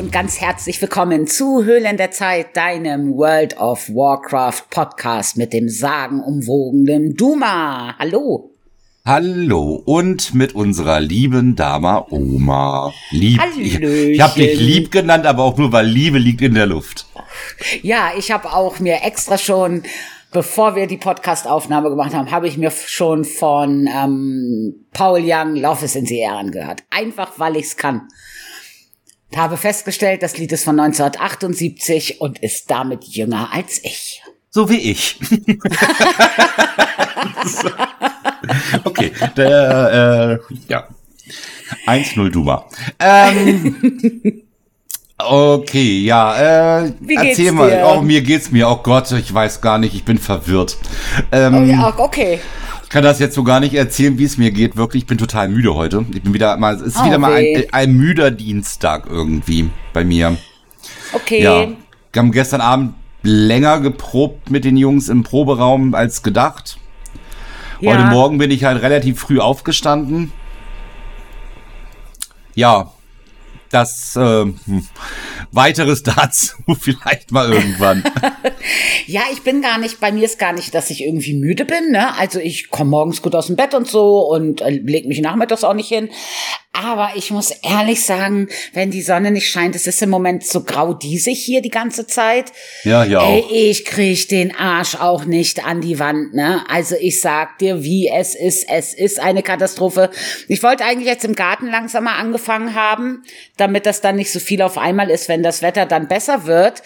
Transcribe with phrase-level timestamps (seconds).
[0.00, 5.68] Und ganz herzlich willkommen zu Höhlen der Zeit, deinem World of Warcraft Podcast mit dem
[5.68, 7.98] sagenumwogenen Duma.
[7.98, 8.50] Hallo.
[9.04, 12.94] Hallo und mit unserer lieben Dama Oma.
[13.10, 13.42] Lieb.
[13.42, 13.82] Hallöchen.
[13.82, 17.04] Ich, ich habe dich lieb genannt, aber auch nur, weil Liebe liegt in der Luft.
[17.82, 19.82] Ja, ich habe auch mir extra schon,
[20.32, 25.84] bevor wir die Podcast-Aufnahme gemacht haben, habe ich mir schon von ähm, Paul Young Love
[25.84, 26.84] is in the Air angehört.
[26.88, 28.08] Einfach, weil ich's kann.
[29.34, 34.22] Habe festgestellt, das Lied ist von 1978 und ist damit jünger als ich.
[34.50, 35.18] So wie ich.
[38.84, 40.88] okay, der, äh, ja.
[41.86, 42.64] 1-0 Duma.
[42.98, 44.42] Ähm,
[45.18, 47.70] okay, ja, äh, Wie geht's erzähl mal.
[47.70, 47.86] dir?
[47.86, 48.68] Oh, mir geht's mir.
[48.68, 50.76] Oh Gott, ich weiß gar nicht, ich bin verwirrt.
[51.30, 52.40] Ähm, Oh ja, okay.
[52.90, 54.76] Ich kann das jetzt so gar nicht erzählen, wie es mir geht.
[54.76, 56.04] Wirklich, ich bin total müde heute.
[56.12, 60.02] Ich bin wieder mal, es ist Oh, wieder mal ein, ein müder Dienstag irgendwie bei
[60.02, 60.36] mir.
[61.12, 61.40] Okay.
[61.40, 61.68] Ja.
[62.12, 66.78] Wir haben gestern Abend länger geprobt mit den Jungs im Proberaum als gedacht.
[67.78, 67.92] Ja.
[67.92, 70.32] Heute Morgen bin ich halt relativ früh aufgestanden.
[72.56, 72.90] Ja,
[73.70, 74.86] das äh, hm,
[75.52, 78.04] weiteres dazu vielleicht mal irgendwann.
[79.06, 81.90] Ja, ich bin gar nicht, bei mir ist gar nicht, dass ich irgendwie müde bin,
[81.90, 82.16] ne?
[82.16, 85.64] Also ich komme morgens gut aus dem Bett und so und äh, leg mich nachmittags
[85.64, 86.10] auch nicht hin.
[86.72, 90.62] Aber ich muss ehrlich sagen, wenn die Sonne nicht scheint, es ist im Moment so
[90.62, 92.52] grau diesig hier die ganze Zeit.
[92.84, 96.64] Ja, ja Ey, ich krieg den Arsch auch nicht an die Wand, ne?
[96.68, 98.68] Also ich sag dir, wie es ist.
[98.70, 100.10] Es ist eine Katastrophe.
[100.46, 103.24] Ich wollte eigentlich jetzt im Garten langsam mal angefangen haben,
[103.56, 106.82] damit das dann nicht so viel auf einmal ist, wenn das Wetter dann besser wird.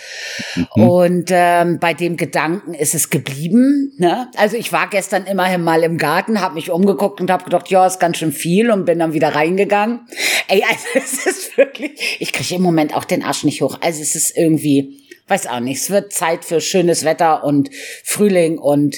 [0.74, 3.92] Und ähm, bei dem Gedanken ist es geblieben.
[3.98, 4.30] Ne?
[4.36, 7.84] Also ich war gestern immerhin mal im Garten, habe mich umgeguckt und habe gedacht, ja,
[7.84, 10.06] ist ganz schön viel und bin dann wieder reingegangen.
[10.46, 13.78] Ey, also es ist wirklich, ich kriege im Moment auch den Arsch nicht hoch.
[13.80, 17.70] Also es ist irgendwie, weiß auch nicht, es wird Zeit für schönes Wetter und
[18.04, 18.96] Frühling und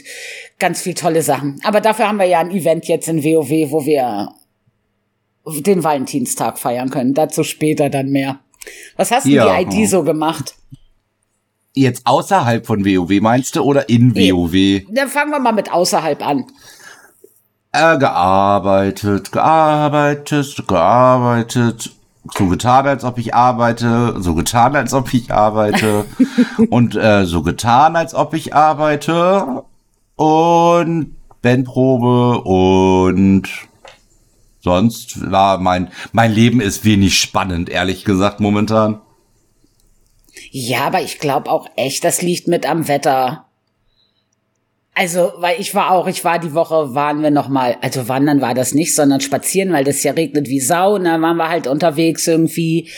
[0.58, 1.60] ganz viel tolle Sachen.
[1.64, 4.28] Aber dafür haben wir ja ein Event jetzt in WoW, wo wir
[5.46, 7.14] den Valentinstag feiern können.
[7.14, 8.40] Dazu später dann mehr.
[8.96, 9.62] Was hast denn Ja.
[9.62, 10.54] die ID so gemacht?
[11.74, 14.32] Jetzt außerhalb von WoW meinst du oder in Nee.
[14.32, 14.86] WoW?
[14.94, 16.44] Dann fangen wir mal mit außerhalb an.
[17.72, 21.92] Äh, gearbeitet, gearbeitet, gearbeitet.
[22.36, 26.06] So getan, als ob ich arbeite, so getan, als ob ich arbeite
[26.70, 29.62] und äh, so getan, als ob ich arbeite
[30.16, 33.48] und Bandprobe und
[34.66, 39.00] sonst war mein mein Leben ist wenig spannend, ehrlich gesagt momentan.
[40.50, 43.46] Ja, aber ich glaube auch echt, das liegt mit am Wetter.
[44.92, 48.40] Also, weil ich war auch, ich war die Woche, waren wir noch mal, also wandern
[48.40, 50.94] war das nicht, sondern spazieren, weil das ja regnet wie Sau.
[50.96, 52.90] Und dann waren wir halt unterwegs irgendwie.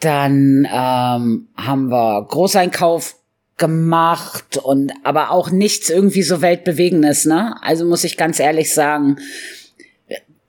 [0.00, 3.14] Dann ähm, haben wir Großeinkauf
[3.58, 7.54] gemacht und aber auch nichts irgendwie so weltbewegendes, ne?
[7.62, 9.18] Also muss ich ganz ehrlich sagen,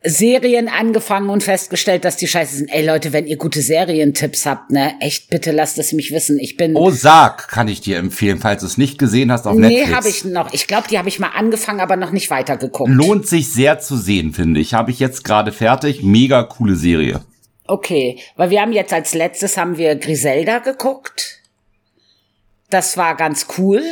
[0.03, 2.69] Serien angefangen und festgestellt, dass die scheiße sind.
[2.73, 6.39] Ey Leute, wenn ihr gute Serientipps habt, ne, echt bitte lasst es mich wissen.
[6.39, 9.67] Ich bin Ozark kann ich dir empfehlen, falls du es nicht gesehen hast auf Nee,
[9.81, 9.95] Netflix.
[9.95, 10.53] habe ich noch.
[10.53, 12.89] Ich glaube, die habe ich mal angefangen, aber noch nicht weitergeguckt.
[12.89, 14.73] Lohnt sich sehr zu sehen, finde ich.
[14.73, 16.01] Habe ich jetzt gerade fertig.
[16.01, 17.21] Mega coole Serie.
[17.67, 21.41] Okay, weil wir haben jetzt als letztes haben wir Griselda geguckt.
[22.71, 23.83] Das war ganz cool.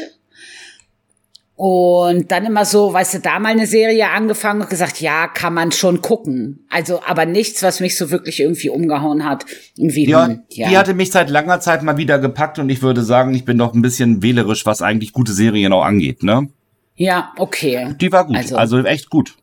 [1.62, 5.54] Und dann immer so, weißt du, da mal eine Serie angefangen und gesagt, ja, kann
[5.54, 6.66] man schon gucken.
[6.70, 9.46] Also, aber nichts, was mich so wirklich irgendwie umgehauen hat.
[9.76, 10.70] Irgendwie, Ja, hm, ja.
[10.70, 13.58] die hatte mich seit langer Zeit mal wieder gepackt und ich würde sagen, ich bin
[13.58, 16.48] doch ein bisschen wählerisch, was eigentlich gute Serien auch angeht, ne?
[16.96, 17.94] ja, okay.
[18.00, 19.36] Die war gut, Also- also, echt gut.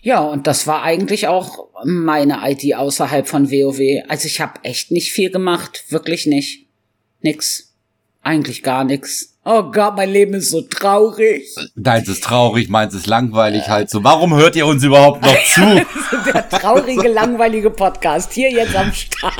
[0.00, 4.02] Ja, und das war eigentlich auch meine ID außerhalb von WoW.
[4.08, 6.68] Also ich habe echt nicht viel gemacht, wirklich nicht.
[7.20, 7.67] Nix.
[8.22, 9.34] Eigentlich gar nix.
[9.44, 11.48] Oh Gott, mein Leben ist so traurig.
[11.74, 14.04] Deins ist traurig, meins ist langweilig halt so.
[14.04, 15.86] Warum hört ihr uns überhaupt noch zu?
[16.34, 19.36] Der traurige, langweilige Podcast hier jetzt am Start.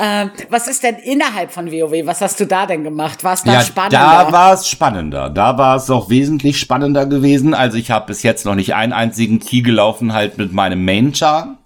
[0.00, 2.06] Ähm, was ist denn innerhalb von WoW?
[2.06, 3.24] Was hast du da denn gemacht?
[3.24, 3.98] War es da ja, spannender?
[3.98, 5.30] da war es spannender.
[5.30, 7.52] Da war es auch wesentlich spannender gewesen.
[7.54, 11.58] Also ich habe bis jetzt noch nicht einen einzigen Key gelaufen halt mit meinem Main-Char.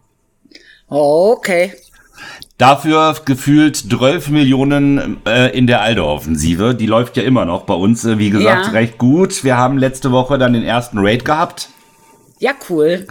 [0.89, 1.73] oh, okay.
[2.58, 6.75] Dafür gefühlt 12 Millionen äh, in der Aldo-Offensive.
[6.75, 8.72] Die läuft ja immer noch bei uns, äh, wie gesagt, Ja.
[8.72, 9.44] recht gut.
[9.44, 11.69] Wir haben letzte Woche dann den ersten Raid gehabt.
[12.40, 13.06] Ja, cool.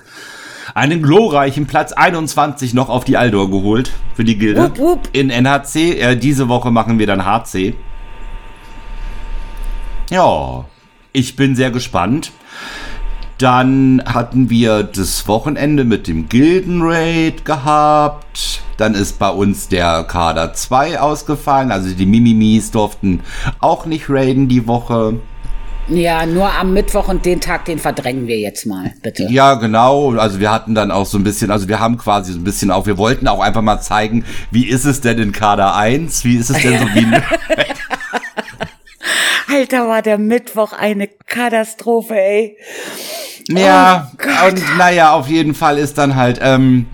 [0.75, 4.63] Einen glorreichen Platz 21 noch auf die Aldor geholt für die Gilde.
[4.63, 5.09] Wupp, wupp.
[5.13, 5.97] In NHC.
[5.97, 7.73] Äh, diese Woche machen wir dann HC.
[10.09, 10.65] Ja,
[11.13, 12.31] ich bin sehr gespannt.
[13.37, 18.61] Dann hatten wir das Wochenende mit dem Gildenraid gehabt.
[18.77, 21.71] Dann ist bei uns der Kader 2 ausgefallen.
[21.71, 23.21] Also die Mimimis durften
[23.59, 25.19] auch nicht raiden die Woche.
[25.89, 29.27] Ja, nur am Mittwoch und den Tag, den verdrängen wir jetzt mal, bitte.
[29.29, 30.11] Ja, genau.
[30.15, 32.71] Also wir hatten dann auch so ein bisschen, also wir haben quasi so ein bisschen
[32.71, 36.25] auch, wir wollten auch einfach mal zeigen, wie ist es denn in Kader 1?
[36.25, 37.05] Wie ist es denn so wie...
[39.49, 42.57] Alter, war der Mittwoch eine Katastrophe, ey.
[43.49, 46.85] Ja, oh und naja, auf jeden Fall ist dann halt, ähm,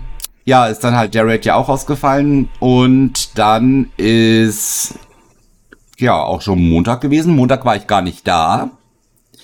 [0.44, 4.94] ja, ist dann halt der Raid ja auch ausgefallen und dann ist
[5.98, 7.34] ja auch schon Montag gewesen.
[7.34, 8.70] Montag war ich gar nicht da.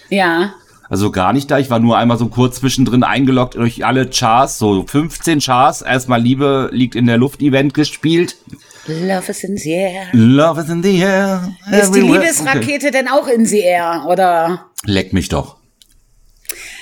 [0.08, 0.52] Ja.
[0.88, 1.58] Also gar nicht da.
[1.58, 5.82] Ich war nur einmal so kurz zwischendrin eingeloggt durch alle Chars, so 15 Chars.
[5.82, 8.36] Erstmal Liebe liegt in der Luft Event gespielt.
[8.86, 10.08] Love is in the air.
[10.12, 11.52] Love is in the air.
[11.70, 12.90] Ist die Liebesrakete okay.
[12.90, 14.70] denn auch in the air, oder?
[14.84, 15.60] Leck mich doch.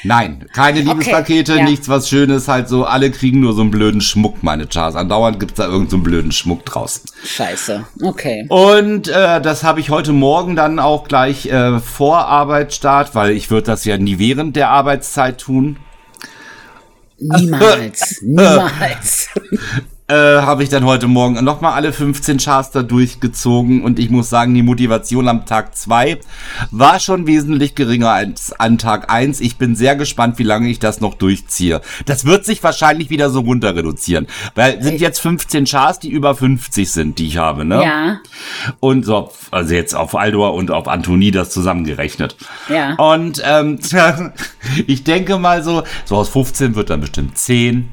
[0.05, 1.69] Nein, keine Liebespakete, okay, ja.
[1.69, 4.95] nichts was Schönes, halt so, alle kriegen nur so einen blöden Schmuck, meine Chars.
[4.95, 7.03] Andauernd gibt's da irgendeinen so blöden Schmuck draußen.
[7.25, 8.47] Scheiße, okay.
[8.49, 13.51] Und äh, das habe ich heute Morgen dann auch gleich äh, vor Arbeitsstart, weil ich
[13.51, 15.79] würde das ja nie während der Arbeitszeit tun.
[17.19, 19.29] Niemals, niemals.
[20.09, 24.31] Äh, habe ich dann heute Morgen nochmal alle 15 Charts da durchgezogen und ich muss
[24.31, 26.19] sagen, die Motivation am Tag 2
[26.71, 29.41] war schon wesentlich geringer als an Tag 1.
[29.41, 31.83] Ich bin sehr gespannt, wie lange ich das noch durchziehe.
[32.07, 36.35] Das wird sich wahrscheinlich wieder so runter reduzieren, weil sind jetzt 15 Charts, die über
[36.35, 37.83] 50 sind, die ich habe, ne?
[37.83, 38.21] Ja.
[38.81, 42.35] Und so, also jetzt auf Aldor und auf Antonie das zusammengerechnet.
[42.71, 42.95] Ja.
[42.95, 43.79] Und ähm,
[44.87, 47.91] ich denke mal so, so aus 15 wird dann bestimmt 10,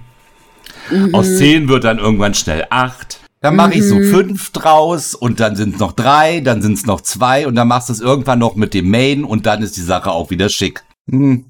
[0.90, 1.14] Mhm.
[1.14, 3.20] Aus zehn wird dann irgendwann schnell acht.
[3.42, 3.74] Dann mache mhm.
[3.74, 4.12] ich so mhm.
[4.12, 7.68] fünf draus und dann sind es noch drei, dann sind es noch zwei und dann
[7.68, 10.50] machst du es irgendwann noch mit dem Main und dann ist die Sache auch wieder
[10.50, 10.84] schick.
[11.06, 11.46] Mhm.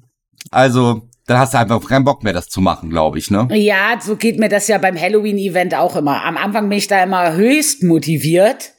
[0.50, 3.48] Also, dann hast du einfach keinen Bock mehr, das zu machen, glaube ich, ne?
[3.52, 6.22] Ja, so geht mir das ja beim Halloween-Event auch immer.
[6.24, 8.72] Am Anfang bin ich da immer höchst motiviert,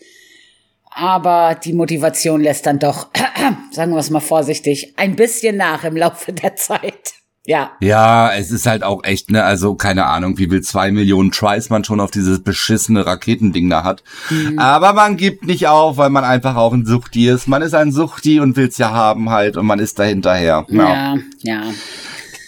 [0.91, 3.07] aber die Motivation lässt dann doch,
[3.71, 7.16] sagen wir es mal vorsichtig, ein bisschen nach im Laufe der Zeit.
[7.47, 7.71] Ja.
[7.79, 11.69] Ja, es ist halt auch echt, ne, also keine Ahnung, wie viel zwei Millionen Tries
[11.69, 14.03] man schon auf dieses beschissene Raketending da hat.
[14.29, 14.59] Mhm.
[14.59, 17.47] Aber man gibt nicht auf, weil man einfach auch ein Suchti ist.
[17.47, 20.65] Man ist ein Suchti und will's ja haben halt und man ist da hinterher.
[20.67, 21.15] Ja, ja.
[21.41, 21.61] ja.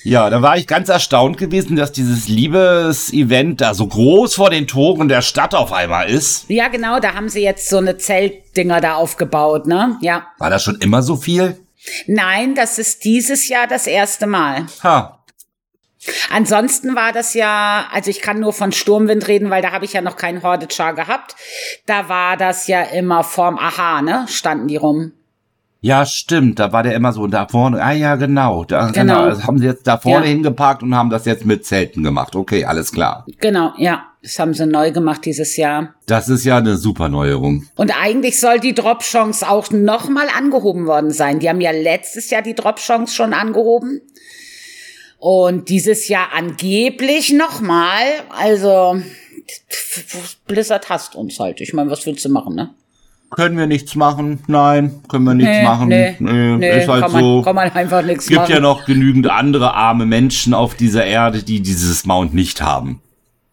[0.03, 4.65] Ja, da war ich ganz erstaunt gewesen, dass dieses Liebes-Event da so groß vor den
[4.67, 6.49] Toren der Stadt auf einmal ist.
[6.49, 9.97] Ja, genau, da haben sie jetzt so eine Zeltdinger da aufgebaut, ne?
[10.01, 10.27] Ja.
[10.39, 11.57] War das schon immer so viel?
[12.07, 14.65] Nein, das ist dieses Jahr das erste Mal.
[14.83, 15.19] Ha.
[16.31, 19.93] Ansonsten war das ja, also ich kann nur von Sturmwind reden, weil da habe ich
[19.93, 21.35] ja noch keinen Horde-Char gehabt.
[21.85, 24.25] Da war das ja immer vorm Aha, ne?
[24.29, 25.11] Standen die rum.
[25.81, 27.81] Ja, stimmt, da war der immer so da vorne.
[27.81, 28.65] Ah ja, genau.
[28.65, 29.15] Da, genau.
[29.21, 29.29] genau.
[29.29, 30.31] Das haben sie jetzt da vorne ja.
[30.31, 32.35] hingeparkt und haben das jetzt mit Zelten gemacht.
[32.35, 33.25] Okay, alles klar.
[33.39, 34.08] Genau, ja.
[34.21, 35.95] Das haben sie neu gemacht dieses Jahr.
[36.05, 37.65] Das ist ja eine super Neuerung.
[37.75, 41.39] Und eigentlich soll die Drop-Chance auch nochmal angehoben worden sein.
[41.39, 44.01] Die haben ja letztes Jahr die Drop-Chance schon angehoben.
[45.19, 48.03] Und dieses Jahr angeblich nochmal.
[48.29, 49.01] Also,
[50.47, 51.61] Blizzard hasst uns halt.
[51.61, 52.73] Ich meine, was willst du machen, ne?
[53.31, 54.39] Können wir nichts machen?
[54.47, 55.87] Nein, können wir nichts nee, machen.
[55.87, 57.41] Nee, nee, nee, ist halt kann man, so.
[57.43, 58.41] Kann man einfach nichts machen.
[58.41, 62.61] Es gibt ja noch genügend andere arme Menschen auf dieser Erde, die dieses Mount nicht
[62.61, 63.01] haben.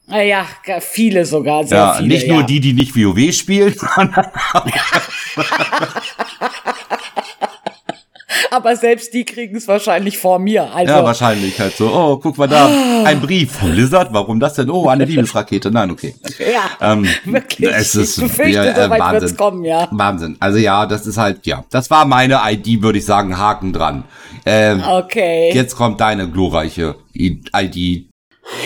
[0.08, 0.46] Ja,
[0.80, 2.08] viele sogar, sehr ja, viele.
[2.08, 4.26] Nicht nur die, die nicht WoW spielen, sondern
[8.50, 10.72] Aber selbst die kriegen es wahrscheinlich vor mir.
[10.72, 11.92] Also ja, wahrscheinlich halt so.
[11.92, 12.70] Oh, guck mal da,
[13.04, 14.12] ein Brief von Blizzard.
[14.12, 14.70] Warum das denn?
[14.70, 15.70] Oh, eine Liebesrakete.
[15.70, 16.14] Nein, okay.
[16.38, 17.70] Ja, ähm, wirklich.
[17.70, 19.36] Es ist, ich befürchte, ja, äh, Wahnsinn.
[19.36, 19.88] kommen, ja.
[19.90, 20.36] Wahnsinn.
[20.40, 24.04] Also ja, das ist halt, ja, das war meine ID, würde ich sagen, Haken dran.
[24.44, 25.50] Ähm, okay.
[25.52, 28.08] Jetzt kommt deine glorreiche ID.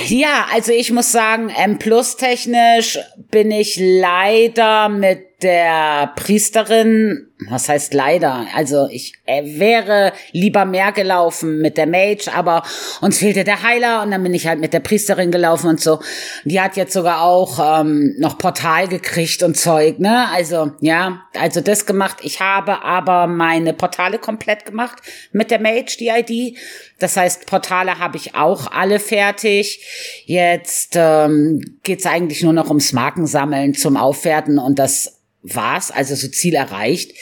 [0.09, 2.99] Ja, also ich muss sagen, M Plus technisch
[3.31, 8.47] bin ich leider mit der Priesterin was heißt leider?
[8.55, 12.63] Also ich äh, wäre lieber mehr gelaufen mit der Mage, aber
[13.01, 16.01] uns fehlte der Heiler und dann bin ich halt mit der Priesterin gelaufen und so.
[16.45, 20.29] Die hat jetzt sogar auch ähm, noch Portal gekriegt und Zeug, ne?
[20.33, 22.19] Also ja, also das gemacht.
[22.23, 24.99] Ich habe aber meine Portale komplett gemacht
[25.33, 26.59] mit der Mage, die ID.
[26.99, 29.83] Das heißt, Portale habe ich auch alle fertig.
[30.27, 36.29] Jetzt ähm, geht's eigentlich nur noch ums Markensammeln zum Aufwerten und das war's, also so
[36.29, 37.13] Ziel erreicht.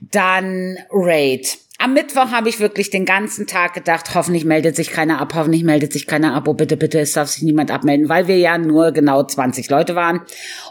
[0.00, 1.58] Dann Raid.
[1.78, 5.62] Am Mittwoch habe ich wirklich den ganzen Tag gedacht, hoffentlich meldet sich keiner ab, hoffentlich
[5.62, 8.56] meldet sich keiner ab, oh bitte, bitte, es darf sich niemand abmelden, weil wir ja
[8.56, 10.22] nur genau 20 Leute waren.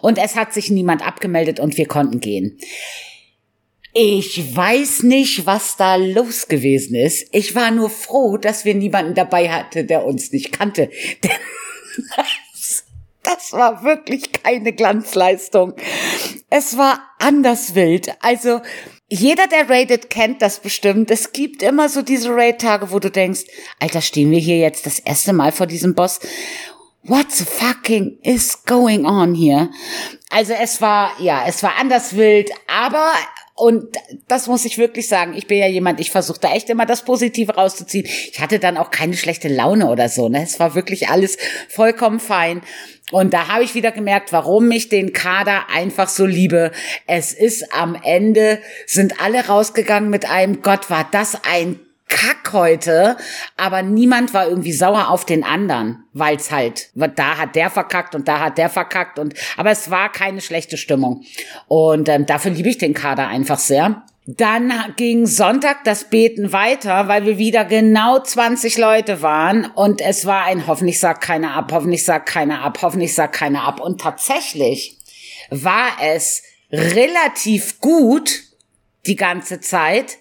[0.02, 2.58] Und es hat sich niemand abgemeldet und wir konnten gehen.
[3.94, 7.28] Ich weiß nicht, was da los gewesen ist.
[7.32, 10.90] Ich war nur froh, dass wir niemanden dabei hatten, der uns nicht kannte.
[11.24, 11.32] Denn
[13.24, 15.74] Das war wirklich keine Glanzleistung.
[16.50, 18.14] Es war anders wild.
[18.22, 18.62] Also,
[19.08, 21.12] jeder, der Raided kennt das bestimmt.
[21.12, 23.46] Es gibt immer so diese Raid-Tage, wo du denkst,
[23.80, 26.20] Alter, stehen wir hier jetzt das erste Mal vor diesem Boss?
[27.04, 29.70] What the fucking is going on here?
[30.32, 33.12] Also es war, ja, es war anders wild, aber
[33.58, 33.98] und
[34.28, 35.34] das muss ich wirklich sagen.
[35.34, 38.06] Ich bin ja jemand, ich versuche da echt immer das Positive rauszuziehen.
[38.06, 40.28] Ich hatte dann auch keine schlechte Laune oder so.
[40.28, 40.44] Ne?
[40.44, 41.38] Es war wirklich alles
[41.70, 42.62] vollkommen fein.
[43.12, 46.72] Und da habe ich wieder gemerkt, warum ich den Kader einfach so liebe.
[47.08, 51.80] Es ist am Ende, sind alle rausgegangen mit einem, Gott, war das ein
[52.16, 53.18] Kack heute,
[53.58, 58.30] aber niemand war irgendwie sauer auf den anderen, weil's halt, da hat der verkackt und
[58.30, 61.26] da hat der verkackt und, aber es war keine schlechte Stimmung.
[61.68, 64.06] Und ähm, dafür liebe ich den Kader einfach sehr.
[64.28, 70.26] Dann ging Sonntag das Beten weiter, weil wir wieder genau 20 Leute waren und es
[70.26, 73.82] war ein hoffentlich sagt keiner ab, hoffentlich sagt keiner ab, hoffentlich sagt keiner ab.
[73.82, 75.00] Und tatsächlich
[75.50, 78.40] war es relativ gut
[79.06, 80.18] die ganze Zeit,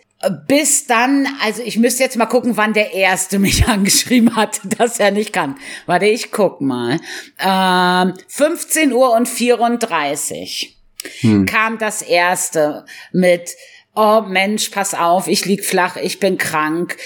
[0.46, 5.00] bis dann, also ich müsste jetzt mal gucken, wann der erste mich angeschrieben hat, dass
[5.00, 5.56] er nicht kann.
[5.86, 7.00] Warte, ich guck mal.
[7.38, 10.76] Ähm, 15 Uhr und 34
[11.20, 11.46] hm.
[11.46, 13.50] kam das erste mit,
[13.94, 16.96] oh Mensch, pass auf, ich lieg flach, ich bin krank.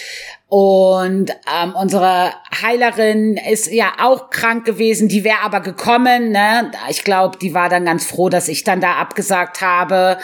[0.51, 2.33] Und ähm, unsere
[2.63, 6.31] Heilerin ist ja auch krank gewesen, die wäre aber gekommen.
[6.31, 6.73] Ne?
[6.89, 10.17] Ich glaube, die war dann ganz froh, dass ich dann da abgesagt habe.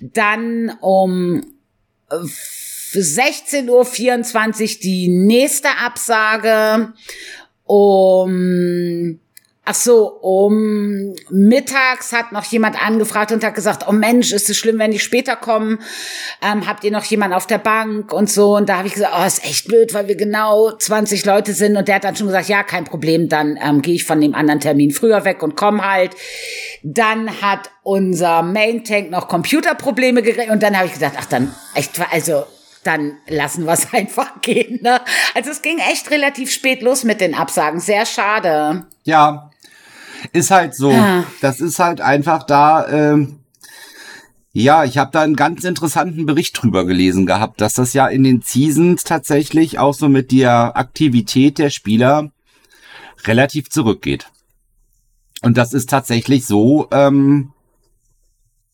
[0.00, 1.42] Dann um
[2.10, 6.92] 16.24 Uhr die nächste Absage.
[7.64, 9.20] Um
[9.66, 14.58] Ach so, um mittags hat noch jemand angefragt und hat gesagt, oh Mensch, ist es
[14.58, 15.78] schlimm, wenn die später kommen?
[16.42, 18.56] Ähm, habt ihr noch jemand auf der Bank und so?
[18.56, 21.78] Und da habe ich gesagt, oh, ist echt blöd, weil wir genau 20 Leute sind.
[21.78, 24.34] Und der hat dann schon gesagt, ja, kein Problem, dann ähm, gehe ich von dem
[24.34, 26.14] anderen Termin früher weg und komm halt.
[26.82, 31.54] Dann hat unser Main Tank noch Computerprobleme gekriegt und dann habe ich gesagt, ach dann,
[31.74, 32.44] echt, also
[32.82, 34.80] dann lassen wir es einfach gehen.
[34.82, 35.00] Ne?
[35.34, 37.80] Also es ging echt relativ spät los mit den Absagen.
[37.80, 38.84] Sehr schade.
[39.04, 39.50] Ja,
[40.32, 40.90] ist halt so.
[40.90, 41.24] Ja.
[41.40, 42.88] Das ist halt einfach da.
[42.88, 43.40] Ähm,
[44.52, 48.22] ja, ich habe da einen ganz interessanten Bericht drüber gelesen gehabt, dass das ja in
[48.22, 52.30] den Seasons tatsächlich auch so mit der Aktivität der Spieler
[53.24, 54.28] relativ zurückgeht.
[55.42, 57.52] Und das ist tatsächlich so, ähm,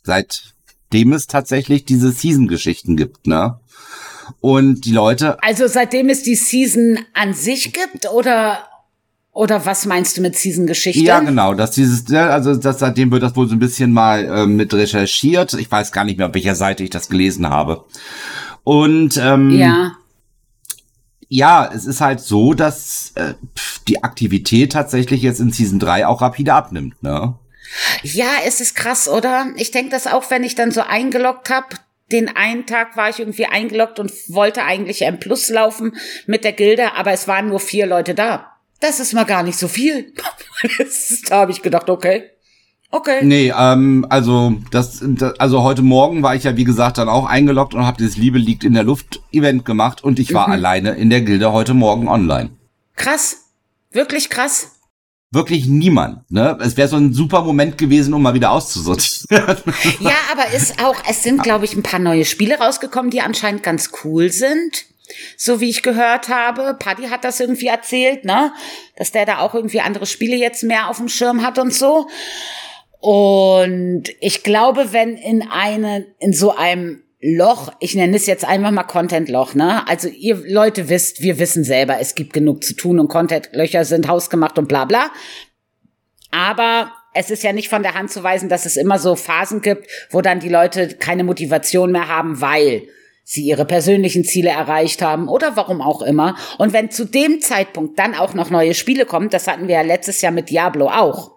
[0.02, 3.58] seitdem es tatsächlich diese Season-Geschichten gibt, ne?
[4.40, 5.42] Und die Leute.
[5.42, 8.69] Also seitdem es die Season an sich gibt oder
[9.32, 11.02] oder was meinst du mit Season-Geschichte?
[11.02, 11.54] Ja, genau.
[11.54, 15.54] Dass dieses, also das, seitdem wird das wohl so ein bisschen mal äh, mit recherchiert.
[15.54, 17.84] Ich weiß gar nicht mehr, auf welcher Seite ich das gelesen habe.
[18.64, 19.92] Und ähm, ja.
[21.32, 23.34] Ja, es ist halt so, dass äh,
[23.86, 27.34] die Aktivität tatsächlich jetzt in Season 3 auch rapide abnimmt, ne?
[28.02, 29.46] Ja, es ist krass, oder?
[29.54, 31.68] Ich denke das auch, wenn ich dann so eingeloggt habe.
[32.10, 35.94] Den einen Tag war ich irgendwie eingeloggt und wollte eigentlich M Plus laufen
[36.26, 38.49] mit der Gilde, aber es waren nur vier Leute da
[38.80, 40.12] das ist mal gar nicht so viel.
[41.28, 42.24] da habe ich gedacht, okay.
[42.92, 43.20] Okay.
[43.22, 47.26] Nee, ähm, also das, das, also heute Morgen war ich ja wie gesagt dann auch
[47.26, 50.54] eingeloggt und habe dieses Liebe liegt in der Luft Event gemacht und ich war mhm.
[50.54, 52.50] alleine in der Gilde heute Morgen online.
[52.96, 53.44] Krass,
[53.92, 54.72] wirklich krass.
[55.30, 56.58] Wirklich niemand, ne?
[56.60, 59.56] Es wäre so ein super Moment gewesen, um mal wieder auszusortieren.
[60.00, 63.62] ja, aber ist auch, es sind glaube ich ein paar neue Spiele rausgekommen, die anscheinend
[63.62, 64.89] ganz cool sind
[65.36, 66.76] so wie ich gehört habe.
[66.78, 68.52] Paddy hat das irgendwie erzählt, ne?
[68.96, 72.08] Dass der da auch irgendwie andere Spiele jetzt mehr auf dem Schirm hat und so.
[73.00, 78.70] Und ich glaube, wenn in eine, in so einem Loch, ich nenne es jetzt einfach
[78.70, 79.86] mal Content-Loch, ne?
[79.88, 84.08] Also ihr Leute wisst, wir wissen selber, es gibt genug zu tun und Content-Löcher sind
[84.08, 85.10] hausgemacht und bla bla.
[86.30, 89.60] Aber es ist ja nicht von der Hand zu weisen, dass es immer so Phasen
[89.62, 92.88] gibt, wo dann die Leute keine Motivation mehr haben, weil
[93.30, 96.34] sie ihre persönlichen Ziele erreicht haben oder warum auch immer.
[96.58, 99.82] Und wenn zu dem Zeitpunkt dann auch noch neue Spiele kommen, das hatten wir ja
[99.82, 101.36] letztes Jahr mit Diablo auch,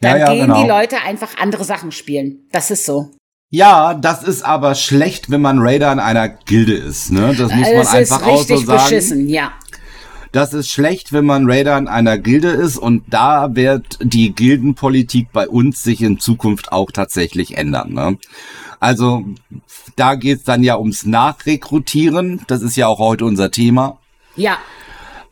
[0.00, 0.62] dann ja, ja, gehen genau.
[0.62, 2.46] die Leute einfach andere Sachen spielen.
[2.52, 3.10] Das ist so.
[3.50, 7.34] Ja, das ist aber schlecht, wenn man Raider in einer Gilde ist, ne?
[7.36, 8.78] Das muss man es einfach auch so sagen.
[8.78, 9.54] Beschissen, ja.
[10.32, 15.32] Das ist schlecht, wenn man Raider in einer Gilde ist und da wird die Gildenpolitik
[15.32, 17.92] bei uns sich in Zukunft auch tatsächlich ändern.
[17.94, 18.18] Ne?
[18.80, 19.24] Also
[19.96, 22.42] da geht's dann ja ums Nachrekrutieren.
[22.46, 23.98] Das ist ja auch heute unser Thema.
[24.36, 24.58] Ja.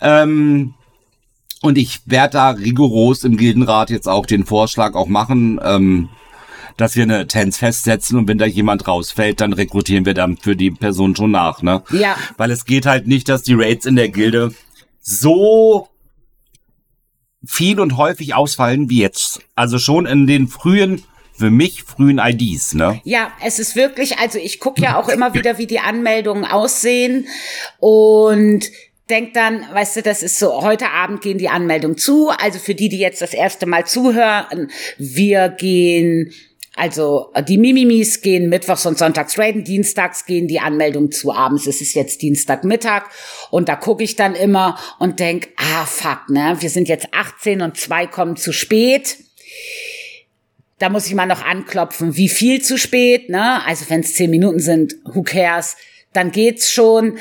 [0.00, 0.74] Ähm,
[1.62, 6.08] und ich werde da rigoros im Gildenrat jetzt auch den Vorschlag auch machen, ähm,
[6.76, 10.56] dass wir eine Tens festsetzen und wenn da jemand rausfällt, dann rekrutieren wir dann für
[10.56, 11.82] die Person schon nach, ne?
[11.90, 12.16] Ja.
[12.36, 14.52] Weil es geht halt nicht, dass die Raids in der Gilde
[15.06, 15.88] so
[17.44, 19.40] viel und häufig ausfallen wie jetzt.
[19.54, 23.00] Also schon in den frühen für mich frühen IDs, ne?
[23.04, 27.28] Ja, es ist wirklich, also ich gucke ja auch immer wieder, wie die Anmeldungen aussehen
[27.78, 28.64] und
[29.10, 32.30] denk dann, weißt du, das ist so, heute Abend gehen die Anmeldungen zu.
[32.30, 36.32] Also für die, die jetzt das erste Mal zuhören, wir gehen
[36.76, 41.66] also die Mimimis gehen mittwochs und sonntags raiden, dienstags gehen die Anmeldungen zu abends.
[41.66, 43.08] Es ist jetzt Dienstagmittag
[43.50, 47.62] und da gucke ich dann immer und denk, ah fuck, ne, wir sind jetzt 18
[47.62, 49.16] und zwei kommen zu spät.
[50.78, 53.64] Da muss ich mal noch anklopfen, wie viel zu spät, ne?
[53.64, 55.76] Also wenn es zehn Minuten sind, who cares?
[56.16, 57.18] Dann geht's schon.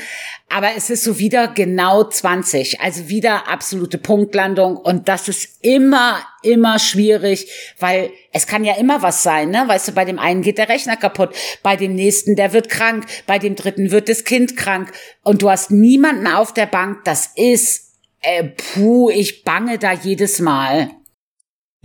[0.47, 6.19] Aber es ist so wieder genau 20, also wieder absolute Punktlandung und das ist immer,
[6.43, 7.49] immer schwierig,
[7.79, 9.63] weil es kann ja immer was sein, ne?
[9.65, 13.05] Weißt du, bei dem einen geht der Rechner kaputt, bei dem nächsten, der wird krank,
[13.25, 17.31] bei dem dritten wird das Kind krank und du hast niemanden auf der Bank, das
[17.35, 20.91] ist, äh, puh, ich bange da jedes Mal.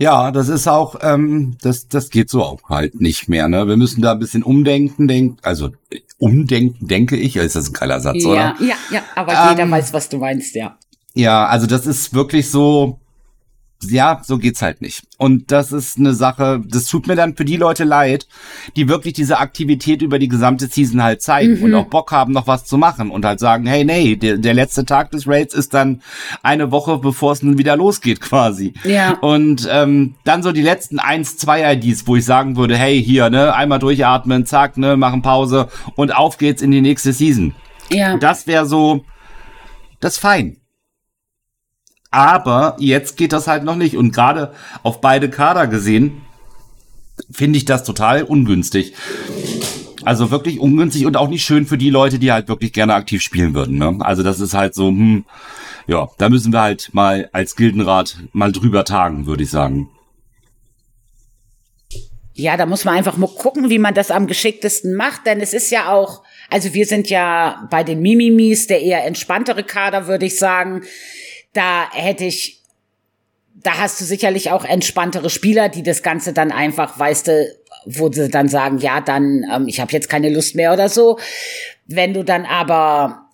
[0.01, 3.47] Ja, das ist auch, ähm, das, das geht so auch halt nicht mehr.
[3.47, 3.67] Ne?
[3.67, 5.69] Wir müssen da ein bisschen umdenken, denk, also
[6.17, 7.35] umdenken, denke ich.
[7.35, 8.55] Ist das ein geiler Satz, ja, oder?
[8.59, 10.75] Ja, ja, aber ähm, jeder weiß, was du meinst, ja.
[11.13, 12.99] Ja, also das ist wirklich so,
[13.89, 15.03] ja, so geht's halt nicht.
[15.17, 18.27] Und das ist eine Sache, das tut mir dann für die Leute leid,
[18.75, 21.63] die wirklich diese Aktivität über die gesamte Season halt zeigen mhm.
[21.63, 24.53] und auch Bock haben, noch was zu machen und halt sagen, hey, nee, der, der
[24.53, 26.01] letzte Tag des Raids ist dann
[26.43, 28.73] eine Woche, bevor es nun wieder losgeht quasi.
[28.83, 29.17] Ja.
[29.21, 33.29] Und ähm, dann so die letzten eins, zwei IDs, wo ich sagen würde, hey, hier,
[33.29, 37.53] ne, einmal durchatmen, zack, ne, machen Pause und auf geht's in die nächste Season.
[37.89, 38.17] Ja.
[38.17, 39.03] Das wäre so,
[39.99, 40.60] das fein.
[42.11, 43.95] Aber jetzt geht das halt noch nicht.
[43.95, 44.53] Und gerade
[44.83, 46.21] auf beide Kader gesehen,
[47.31, 48.93] finde ich das total ungünstig.
[50.03, 53.21] Also wirklich ungünstig und auch nicht schön für die Leute, die halt wirklich gerne aktiv
[53.21, 53.77] spielen würden.
[53.77, 53.97] Ne?
[53.99, 55.25] Also das ist halt so, hm,
[55.87, 59.89] ja, da müssen wir halt mal als Gildenrat mal drüber tagen, würde ich sagen.
[62.33, 65.53] Ja, da muss man einfach mal gucken, wie man das am geschicktesten macht, denn es
[65.53, 70.25] ist ja auch, also wir sind ja bei den Mimimis der eher entspanntere Kader, würde
[70.25, 70.81] ich sagen
[71.53, 72.61] da hätte ich,
[73.55, 78.11] da hast du sicherlich auch entspanntere Spieler, die das Ganze dann einfach, weißt du, wo
[78.11, 81.19] sie dann sagen, ja, dann, ähm, ich habe jetzt keine Lust mehr oder so.
[81.87, 83.27] Wenn du dann aber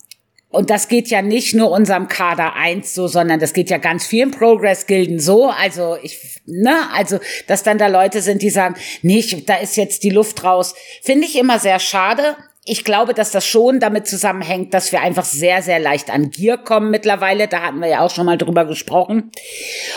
[0.50, 4.06] und das geht ja nicht nur unserem Kader eins so, sondern das geht ja ganz
[4.06, 5.50] vielen Progress-Gilden so.
[5.50, 10.04] Also ich, ne, also, dass dann da Leute sind, die sagen, nicht, da ist jetzt
[10.04, 10.74] die Luft raus.
[11.02, 12.34] Finde ich immer sehr schade
[12.68, 16.58] ich glaube, dass das schon damit zusammenhängt, dass wir einfach sehr, sehr leicht an Gier
[16.58, 17.48] kommen mittlerweile.
[17.48, 19.30] Da hatten wir ja auch schon mal drüber gesprochen.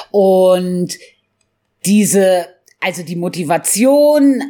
[0.10, 0.98] Und
[1.86, 2.48] diese,
[2.80, 4.42] also die Motivation,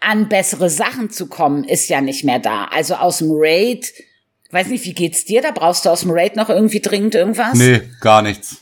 [0.00, 2.66] an bessere Sachen zu kommen, ist ja nicht mehr da.
[2.66, 3.92] Also aus dem Raid,
[4.50, 5.40] weiß nicht, wie geht's dir?
[5.40, 7.54] Da brauchst du aus dem Raid noch irgendwie dringend irgendwas?
[7.54, 8.58] Nee, gar nichts.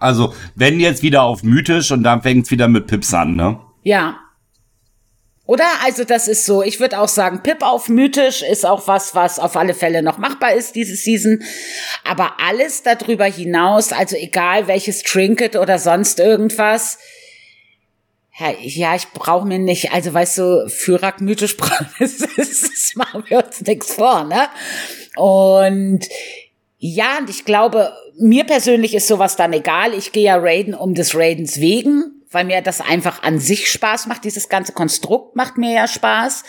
[0.00, 3.60] Also, wenn jetzt wieder auf mythisch und dann fängt's wieder mit Pips an, ne?
[3.82, 4.18] Ja,
[5.50, 5.64] oder?
[5.84, 9.40] Also das ist so, ich würde auch sagen, Pip auf mythisch ist auch was, was
[9.40, 11.42] auf alle Fälle noch machbar ist diese Season.
[12.04, 16.98] Aber alles darüber hinaus, also egal welches Trinket oder sonst irgendwas,
[18.60, 21.56] ja, ich brauche mir nicht, also weißt du, Führer mythisch,
[21.98, 24.48] das, das machen wir uns nichts vor, ne?
[25.16, 26.08] Und
[26.78, 29.94] ja, und ich glaube, mir persönlich ist sowas dann egal.
[29.94, 34.06] Ich gehe ja raiden um des Raidens wegen weil mir das einfach an sich Spaß
[34.06, 34.24] macht.
[34.24, 36.44] Dieses ganze Konstrukt macht mir ja Spaß.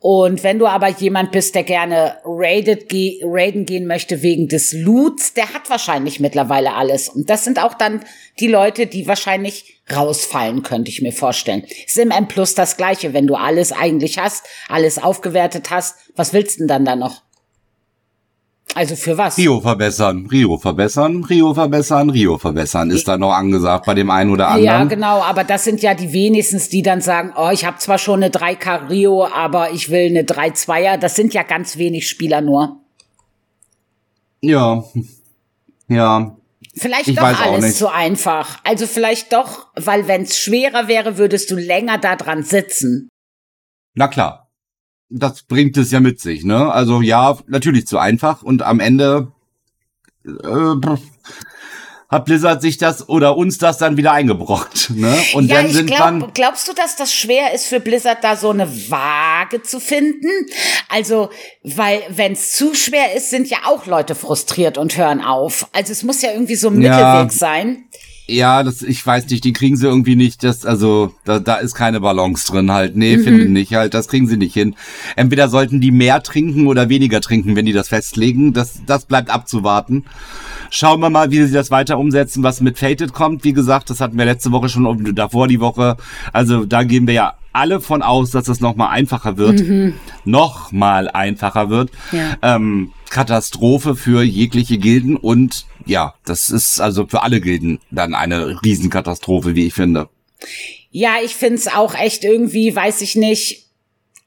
[0.00, 4.72] Und wenn du aber jemand bist, der gerne raided, ge raiden gehen möchte wegen des
[4.72, 7.08] Loots, der hat wahrscheinlich mittlerweile alles.
[7.08, 8.04] Und das sind auch dann
[8.38, 11.64] die Leute, die wahrscheinlich rausfallen, könnte ich mir vorstellen.
[11.86, 13.12] Ist im M Plus das Gleiche.
[13.12, 17.22] Wenn du alles eigentlich hast, alles aufgewertet hast, was willst du denn dann da noch?
[18.74, 19.38] Also für was?
[19.38, 24.30] Rio verbessern, Rio verbessern, Rio verbessern, Rio verbessern ist da noch angesagt bei dem einen
[24.30, 24.64] oder anderen.
[24.64, 27.98] Ja, genau, aber das sind ja die wenigstens, die dann sagen, oh, ich habe zwar
[27.98, 30.98] schon eine 3K Rio, aber ich will eine 3-2er.
[30.98, 32.80] Das sind ja ganz wenig Spieler nur.
[34.40, 34.84] Ja.
[35.88, 36.36] Ja.
[36.74, 38.60] Vielleicht ich doch alles so einfach.
[38.62, 43.08] Also vielleicht doch, weil wenn es schwerer wäre, würdest du länger da dran sitzen.
[43.94, 44.47] Na klar
[45.10, 46.72] das bringt es ja mit sich, ne?
[46.72, 49.32] Also ja, natürlich zu einfach und am Ende
[50.24, 50.96] äh,
[52.08, 55.14] hat Blizzard sich das oder uns das dann wieder eingebrockt, ne?
[55.34, 58.36] Und ja, dann sind glaub, man glaubst du, dass das schwer ist für Blizzard da
[58.36, 60.30] so eine Waage zu finden?
[60.88, 61.30] Also,
[61.64, 65.68] weil wenn es zu schwer ist, sind ja auch Leute frustriert und hören auf.
[65.72, 67.28] Also es muss ja irgendwie so ein Mittelweg ja.
[67.30, 67.84] sein.
[68.30, 71.74] Ja, das, ich weiß nicht, die kriegen sie irgendwie nicht, das, also, da, da ist
[71.74, 72.94] keine Balance drin halt.
[72.94, 73.22] Nee, mhm.
[73.24, 74.76] finde ich nicht halt, das kriegen sie nicht hin.
[75.16, 78.52] Entweder sollten die mehr trinken oder weniger trinken, wenn die das festlegen.
[78.52, 80.04] Das, das bleibt abzuwarten.
[80.68, 83.44] Schauen wir mal, wie sie das weiter umsetzen, was mit Fated kommt.
[83.44, 85.96] Wie gesagt, das hatten wir letzte Woche schon und davor die Woche.
[86.34, 89.60] Also, da gehen wir ja alle von aus, dass es nochmal einfacher wird.
[89.60, 89.94] Mhm.
[90.26, 91.90] Nochmal einfacher wird.
[92.12, 92.36] Ja.
[92.42, 98.62] Ähm, Katastrophe für jegliche Gilden und ja, das ist also für alle Gilden dann eine
[98.62, 100.08] Riesenkatastrophe, wie ich finde.
[100.90, 103.66] Ja, ich find's auch echt irgendwie, weiß ich nicht.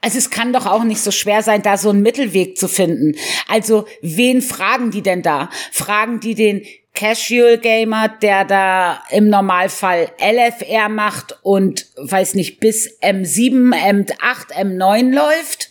[0.01, 3.15] Also es kann doch auch nicht so schwer sein, da so einen Mittelweg zu finden.
[3.47, 5.49] Also wen fragen die denn da?
[5.71, 6.63] Fragen die den
[6.93, 15.13] Casual Gamer, der da im Normalfall LFR macht und weiß nicht bis M7, M8, M9
[15.13, 15.69] läuft?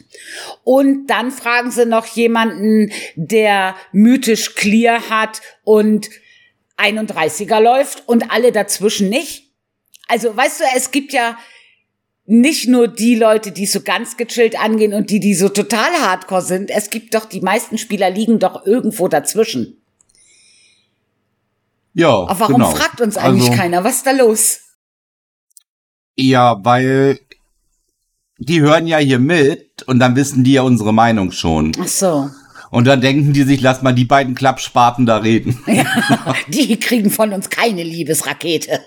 [0.65, 6.11] Und dann fragen sie noch jemanden, der mythisch clear hat und
[6.77, 9.51] 31er läuft und alle dazwischen nicht.
[10.09, 11.37] Also, weißt du, es gibt ja
[12.27, 16.43] nicht nur die Leute, die so ganz gechillt angehen und die, die so total hardcore
[16.43, 16.71] sind.
[16.71, 19.83] Es gibt doch, die meisten Spieler liegen doch irgendwo dazwischen.
[21.93, 22.09] Ja.
[22.09, 22.71] Aber warum genau.
[22.71, 23.85] fragt uns eigentlich also, keiner?
[23.85, 24.61] Was ist da los?
[26.17, 27.19] Ja, weil
[28.39, 31.73] die hören ja hier mit und dann wissen die ja unsere Meinung schon.
[31.81, 32.31] Ach so.
[32.71, 35.59] Und dann denken die sich, lass mal die beiden Klappspaten da reden.
[35.67, 35.85] Ja,
[36.47, 38.81] die kriegen von uns keine Liebesrakete.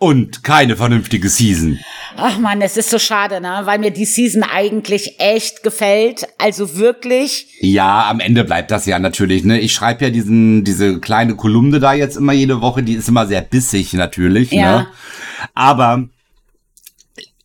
[0.00, 1.78] Und keine vernünftige Season.
[2.16, 3.60] Ach man, es ist so schade, ne?
[3.64, 6.26] Weil mir die Season eigentlich echt gefällt.
[6.38, 7.46] Also wirklich.
[7.60, 9.60] Ja, am Ende bleibt das ja natürlich, ne?
[9.60, 13.28] Ich schreibe ja diesen, diese kleine Kolumne da jetzt immer jede Woche, die ist immer
[13.28, 14.78] sehr bissig natürlich, ja.
[14.78, 14.86] ne?
[15.54, 16.08] Aber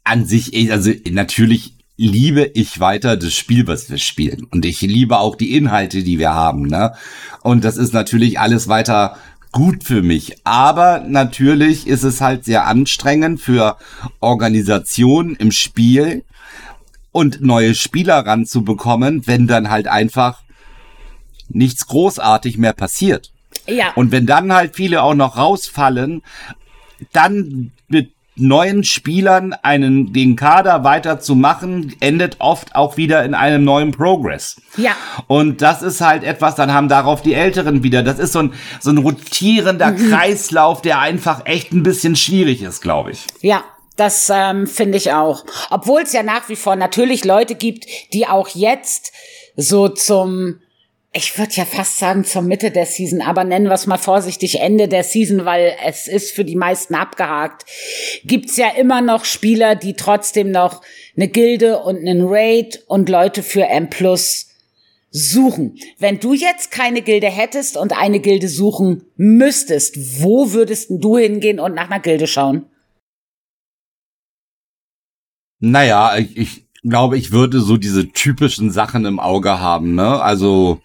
[0.03, 1.73] an sich, also natürlich
[2.07, 4.47] liebe ich weiter das Spiel, was wir spielen.
[4.51, 6.63] Und ich liebe auch die Inhalte, die wir haben.
[6.63, 6.93] Ne?
[7.41, 9.17] Und das ist natürlich alles weiter
[9.51, 10.35] gut für mich.
[10.43, 13.77] Aber natürlich ist es halt sehr anstrengend für
[14.19, 16.23] Organisationen im Spiel
[17.11, 20.41] und neue Spieler ranzubekommen, wenn dann halt einfach
[21.49, 23.31] nichts großartig mehr passiert.
[23.67, 23.93] Ja.
[23.93, 26.21] Und wenn dann halt viele auch noch rausfallen,
[27.11, 33.91] dann wird neuen Spielern einen, den Kader weiterzumachen, endet oft auch wieder in einem neuen
[33.91, 34.61] Progress.
[34.77, 34.95] Ja.
[35.27, 38.03] Und das ist halt etwas, dann haben darauf die Älteren wieder.
[38.03, 40.09] Das ist so ein, so ein rotierender mhm.
[40.09, 43.25] Kreislauf, der einfach echt ein bisschen schwierig ist, glaube ich.
[43.41, 43.63] Ja,
[43.95, 45.45] das ähm, finde ich auch.
[45.69, 49.11] Obwohl es ja nach wie vor natürlich Leute gibt, die auch jetzt
[49.55, 50.59] so zum
[51.15, 54.59] ich würde ja fast sagen zur Mitte der Season, aber nennen wir es mal vorsichtig
[54.59, 57.65] Ende der Season, weil es ist für die meisten abgehakt.
[58.25, 60.81] Gibt's ja immer noch Spieler, die trotzdem noch
[61.15, 64.49] eine Gilde und einen Raid und Leute für M Plus
[65.11, 65.77] suchen.
[65.99, 71.59] Wenn du jetzt keine Gilde hättest und eine Gilde suchen müsstest, wo würdest du hingehen
[71.59, 72.65] und nach einer Gilde schauen?
[75.59, 80.19] Naja, ich, ich glaube, ich würde so diese typischen Sachen im Auge haben, ne?
[80.19, 80.81] Also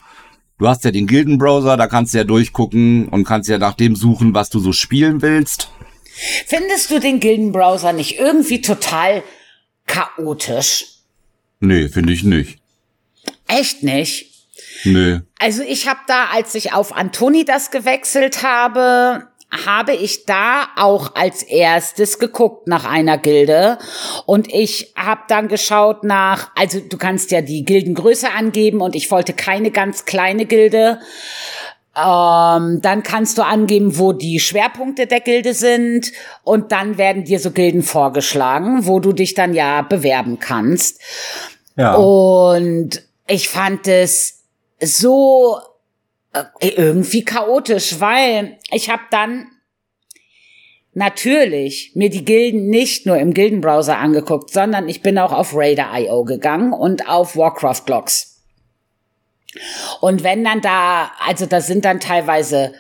[0.58, 3.94] Du hast ja den Gildenbrowser, da kannst du ja durchgucken und kannst ja nach dem
[3.94, 5.70] suchen, was du so spielen willst.
[6.46, 9.22] Findest du den Gildenbrowser nicht irgendwie total
[9.86, 10.84] chaotisch?
[11.60, 12.58] Nee, finde ich nicht.
[13.46, 14.26] Echt nicht?
[14.84, 15.20] Nee.
[15.38, 21.14] Also ich habe da, als ich auf Antoni das gewechselt habe, habe ich da auch
[21.14, 23.78] als erstes geguckt nach einer Gilde
[24.26, 29.10] und ich habe dann geschaut nach, also du kannst ja die Gildengröße angeben und ich
[29.10, 31.00] wollte keine ganz kleine Gilde.
[31.96, 36.12] Ähm, dann kannst du angeben, wo die Schwerpunkte der Gilde sind
[36.44, 41.00] und dann werden dir so Gilden vorgeschlagen, wo du dich dann ja bewerben kannst.
[41.76, 41.94] Ja.
[41.94, 44.44] Und ich fand es
[44.80, 45.58] so
[46.60, 49.46] irgendwie chaotisch, weil ich habe dann
[50.94, 56.24] natürlich mir die Gilden nicht nur im Gildenbrowser angeguckt, sondern ich bin auch auf Raider.io
[56.24, 58.42] gegangen und auf Warcraft Logs.
[60.00, 62.74] Und wenn dann da, also da sind dann teilweise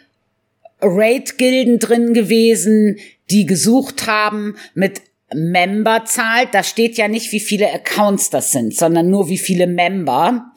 [0.80, 2.98] Raid-Gilden drin gewesen,
[3.30, 5.00] die gesucht haben mit
[5.34, 6.46] Memberzahl.
[6.50, 10.52] Da steht ja nicht, wie viele Accounts das sind, sondern nur wie viele Member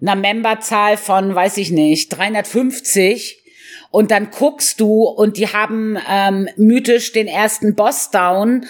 [0.00, 3.44] einer Memberzahl von, weiß ich nicht, 350
[3.90, 8.66] und dann guckst du und die haben ähm, mythisch den ersten Boss down,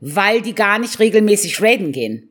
[0.00, 2.30] weil die gar nicht regelmäßig raiden gehen.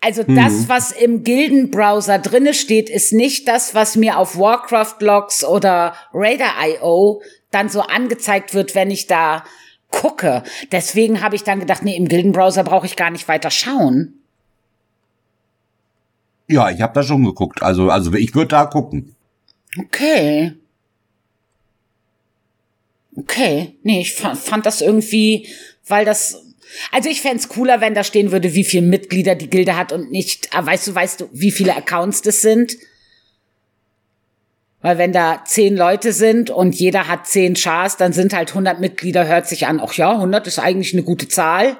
[0.00, 0.34] Also mhm.
[0.34, 5.94] das, was im Gildenbrowser drinne steht, ist nicht das, was mir auf Warcraft Logs oder
[6.12, 9.44] Raider.io dann so angezeigt wird, wenn ich da
[9.90, 10.42] gucke.
[10.72, 14.19] Deswegen habe ich dann gedacht, nee, im Gildenbrowser brauche ich gar nicht weiter schauen.
[16.50, 17.62] Ja, ich habe da schon geguckt.
[17.62, 19.14] Also, also ich würde da gucken.
[19.78, 20.52] Okay.
[23.16, 25.48] Okay, nee, ich fand, das irgendwie,
[25.86, 26.46] weil das
[26.92, 30.10] also ich fände cooler, wenn da stehen würde, wie viele Mitglieder die Gilde hat und
[30.10, 32.76] nicht, ah, weißt du, weißt du, wie viele Accounts das sind?
[34.80, 38.80] Weil wenn da zehn Leute sind und jeder hat zehn Chars, dann sind halt 100
[38.80, 41.76] Mitglieder, hört sich an, ach ja, 100 ist eigentlich eine gute Zahl.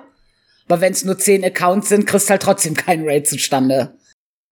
[0.68, 3.94] Aber wenn es nur zehn Accounts sind, kriegst halt trotzdem keinen Raid zustande.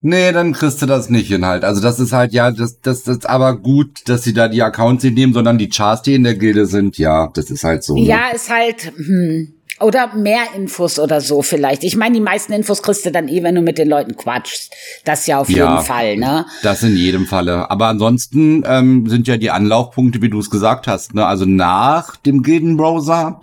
[0.01, 1.65] Nee, dann kriegst du das nicht hin halt.
[1.65, 4.63] Also das ist halt, ja, das, das, das ist aber gut, dass sie da die
[4.63, 7.83] Accounts nicht nehmen, sondern die Chars, die in der Gilde sind, ja, das ist halt
[7.83, 7.97] so.
[7.97, 8.03] Ne?
[8.03, 11.83] Ja, ist halt, hm, oder mehr Infos oder so vielleicht.
[11.83, 14.73] Ich meine, die meisten Infos kriegst du dann eh, wenn du mit den Leuten quatschst.
[15.05, 16.47] Das ja auf ja, jeden Fall, ne?
[16.63, 17.71] Das in jedem Falle.
[17.71, 21.27] Aber ansonsten ähm, sind ja die Anlaufpunkte, wie du es gesagt hast, ne?
[21.27, 23.41] Also nach dem Gildenbrowser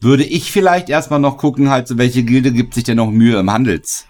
[0.00, 3.52] würde ich vielleicht erstmal noch gucken, halt, welche Gilde gibt sich denn noch Mühe im
[3.52, 4.06] Handels.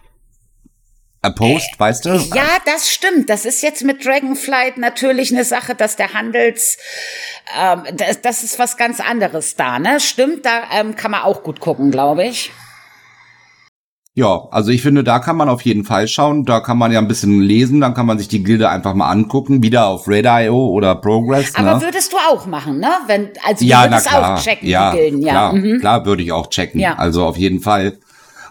[1.22, 2.10] A Post, weißt du?
[2.34, 3.28] Ja, das stimmt.
[3.28, 6.78] Das ist jetzt mit Dragonflight natürlich eine Sache, dass der Handels,
[7.58, 10.00] ähm, das, das ist was ganz anderes da, ne?
[10.00, 12.50] Stimmt, da ähm, kann man auch gut gucken, glaube ich.
[14.14, 16.44] Ja, also ich finde, da kann man auf jeden Fall schauen.
[16.44, 19.10] Da kann man ja ein bisschen lesen, dann kann man sich die Gilde einfach mal
[19.10, 21.54] angucken, wieder auf Radar.io oder Progress.
[21.54, 21.82] Aber ne?
[21.82, 22.90] würdest du auch machen, ne?
[23.06, 24.34] Wenn, also ja, du würdest klar.
[24.34, 25.32] auch checken, ja, die Gilden, ja.
[25.32, 25.80] Klar, mhm.
[25.80, 26.80] klar würde ich auch checken.
[26.80, 26.94] Ja.
[26.96, 27.98] Also auf jeden Fall.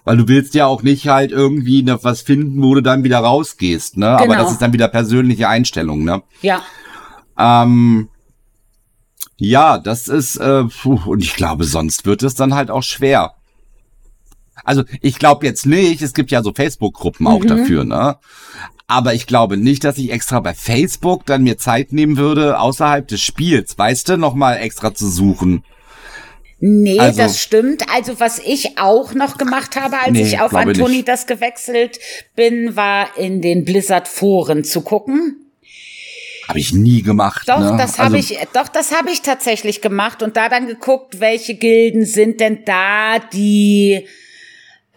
[0.10, 3.20] Weil du willst ja auch nicht halt irgendwie ne, was finden, wo du dann wieder
[3.20, 4.18] rausgehst, ne?
[4.20, 4.24] Genau.
[4.24, 6.24] Aber das ist dann wieder persönliche Einstellung, ne?
[6.42, 6.64] Ja.
[7.38, 8.10] Ähm,
[9.38, 13.36] ja, das ist, äh, puh, und ich glaube, sonst wird es dann halt auch schwer.
[14.64, 17.48] Also ich glaube jetzt nicht, es gibt ja so Facebook-Gruppen auch Mhm.
[17.48, 18.18] dafür, ne?
[18.88, 23.08] Aber ich glaube nicht, dass ich extra bei Facebook dann mir Zeit nehmen würde, außerhalb
[23.08, 25.64] des Spiels, weißt du, nochmal extra zu suchen.
[26.62, 27.84] Nee, Also- das stimmt.
[27.94, 31.08] Also was ich auch noch gemacht habe, als Nee, ich auf Antoni nicht.
[31.08, 32.00] das gewechselt
[32.36, 35.46] bin, war in den Blizzard-Foren zu gucken.
[36.50, 37.48] Habe ich nie gemacht.
[37.48, 37.76] Doch, ne?
[37.78, 41.54] das habe Also, ich, doch, das habe ich tatsächlich gemacht und da dann geguckt, welche
[41.54, 44.08] Gilden sind denn da, die,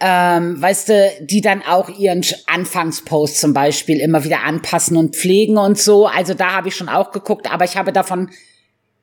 [0.01, 5.57] ähm, weißt du, die dann auch ihren Anfangspost zum Beispiel immer wieder anpassen und pflegen
[5.57, 6.07] und so.
[6.07, 8.31] Also da habe ich schon auch geguckt, aber ich habe davon,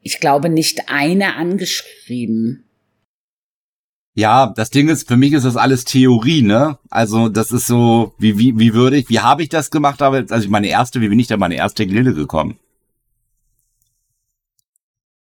[0.03, 2.65] ich glaube, nicht eine angeschrieben.
[4.15, 6.79] Ja, das Ding ist, für mich ist das alles Theorie, ne?
[6.91, 10.03] Also, das ist so, wie, wie, wie würde ich, wie habe ich das gemacht?
[10.03, 12.59] Aber, also meine erste, wie bin ich denn in meine erste Gilde gekommen?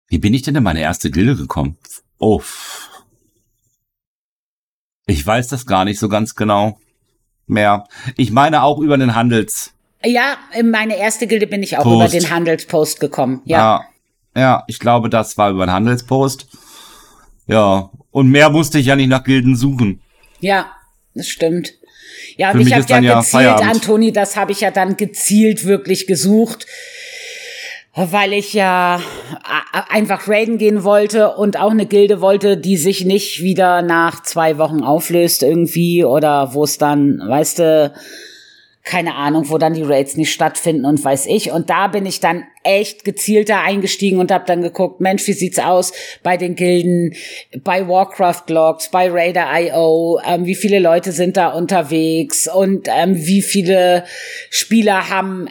[0.09, 1.77] Wie bin ich denn in meine erste Gilde gekommen?
[2.19, 2.41] Oh.
[5.07, 6.77] Ich weiß das gar nicht so ganz genau
[7.47, 7.85] mehr.
[8.15, 9.73] Ich meine auch über den Handels.
[10.03, 12.13] Ja, in meine erste Gilde bin ich auch Post.
[12.13, 13.41] über den Handelspost gekommen.
[13.45, 13.57] Ja.
[13.57, 13.85] Ja.
[14.35, 16.47] Ja, ich glaube, das war über den Handelspost.
[17.47, 17.89] Ja.
[18.11, 20.01] Und mehr musste ich ja nicht nach Gilden suchen.
[20.39, 20.67] Ja,
[21.13, 21.73] das stimmt.
[22.37, 23.69] Ja, Für und ich habe ja gezielt, Feierabend.
[23.69, 26.65] Antoni, das habe ich ja dann gezielt wirklich gesucht,
[27.95, 29.01] weil ich ja
[29.89, 34.57] einfach raiden gehen wollte und auch eine Gilde wollte, die sich nicht wieder nach zwei
[34.57, 37.93] Wochen auflöst irgendwie oder wo es dann, weißt du,
[38.83, 41.51] keine Ahnung, wo dann die Raids nicht stattfinden und weiß ich.
[41.51, 45.59] Und da bin ich dann echt gezielter eingestiegen und habe dann geguckt, Mensch, wie sieht's
[45.59, 47.13] aus bei den Gilden,
[47.63, 53.41] bei Warcraft Logs, bei Raider.io, ähm, wie viele Leute sind da unterwegs und ähm, wie
[53.41, 54.03] viele
[54.49, 55.47] Spieler haben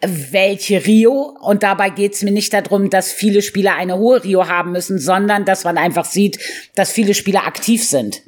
[0.00, 1.36] welche Rio.
[1.40, 5.44] Und dabei geht's mir nicht darum, dass viele Spieler eine hohe Rio haben müssen, sondern
[5.44, 6.38] dass man einfach sieht,
[6.74, 8.22] dass viele Spieler aktiv sind.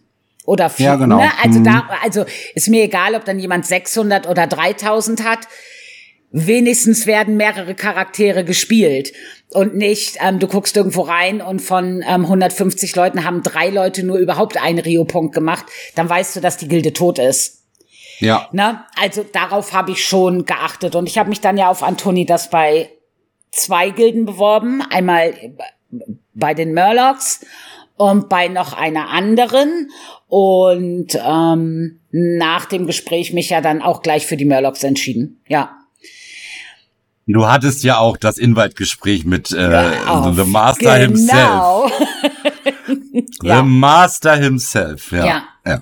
[0.46, 1.18] Oder viel, Ja, genau.
[1.18, 1.30] ne?
[1.42, 1.64] Also Mhm.
[1.64, 5.40] da, also ist mir egal, ob dann jemand 600 oder 3000 hat.
[6.30, 9.12] Wenigstens werden mehrere Charaktere gespielt
[9.50, 14.04] und nicht, ähm, du guckst irgendwo rein und von ähm, 150 Leuten haben drei Leute
[14.04, 17.62] nur überhaupt einen Rio-Punkt gemacht, dann weißt du, dass die Gilde tot ist.
[18.18, 18.48] Ja.
[18.52, 18.80] Ne?
[19.00, 20.94] Also darauf habe ich schon geachtet.
[20.94, 22.90] Und ich habe mich dann ja auf Antoni das bei
[23.52, 24.82] zwei Gilden beworben.
[24.90, 25.34] Einmal
[26.34, 27.40] bei den Murlocs
[27.96, 29.90] und bei noch einer anderen.
[30.28, 35.40] Und ähm, nach dem Gespräch mich ja dann auch gleich für die Murlocs entschieden.
[35.48, 35.76] Ja.
[37.28, 41.30] Du hattest ja auch das Invite-Gespräch mit äh, Auf- The Master himself.
[41.32, 41.90] genau.
[43.42, 43.56] ja.
[43.56, 45.26] The Master himself, ja.
[45.26, 45.48] Ja.
[45.66, 45.80] ja.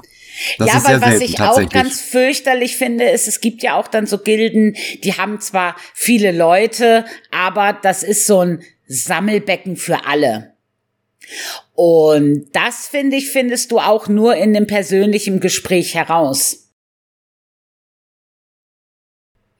[0.58, 4.06] Das ja, weil was ich auch ganz fürchterlich finde, ist, es gibt ja auch dann
[4.06, 4.74] so Gilden,
[5.04, 10.53] die haben zwar viele Leute, aber das ist so ein Sammelbecken für alle.
[11.74, 16.60] Und das finde ich, findest du auch nur in dem persönlichen Gespräch heraus.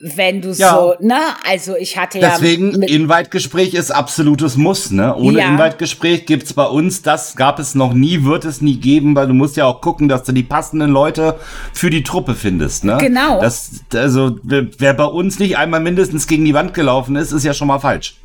[0.00, 0.74] Wenn du Ja.
[0.74, 5.16] so, ne, also ich hatte Deswegen, ja mit, Invite-Gespräch ist absolutes Muss, ne?
[5.16, 5.48] Ohne Ja.
[5.48, 9.34] Invite-Gespräch gibt's bei uns, das gab es noch nie, wird es nie geben, weil du
[9.34, 11.38] musst ja auch gucken, dass du die passenden Leute
[11.72, 12.98] für die Truppe findest, ne?
[13.00, 13.40] Genau.
[13.40, 17.54] Das, also, wer bei uns nicht einmal mindestens gegen die Wand gelaufen ist, ist ja
[17.54, 18.16] schon mal falsch.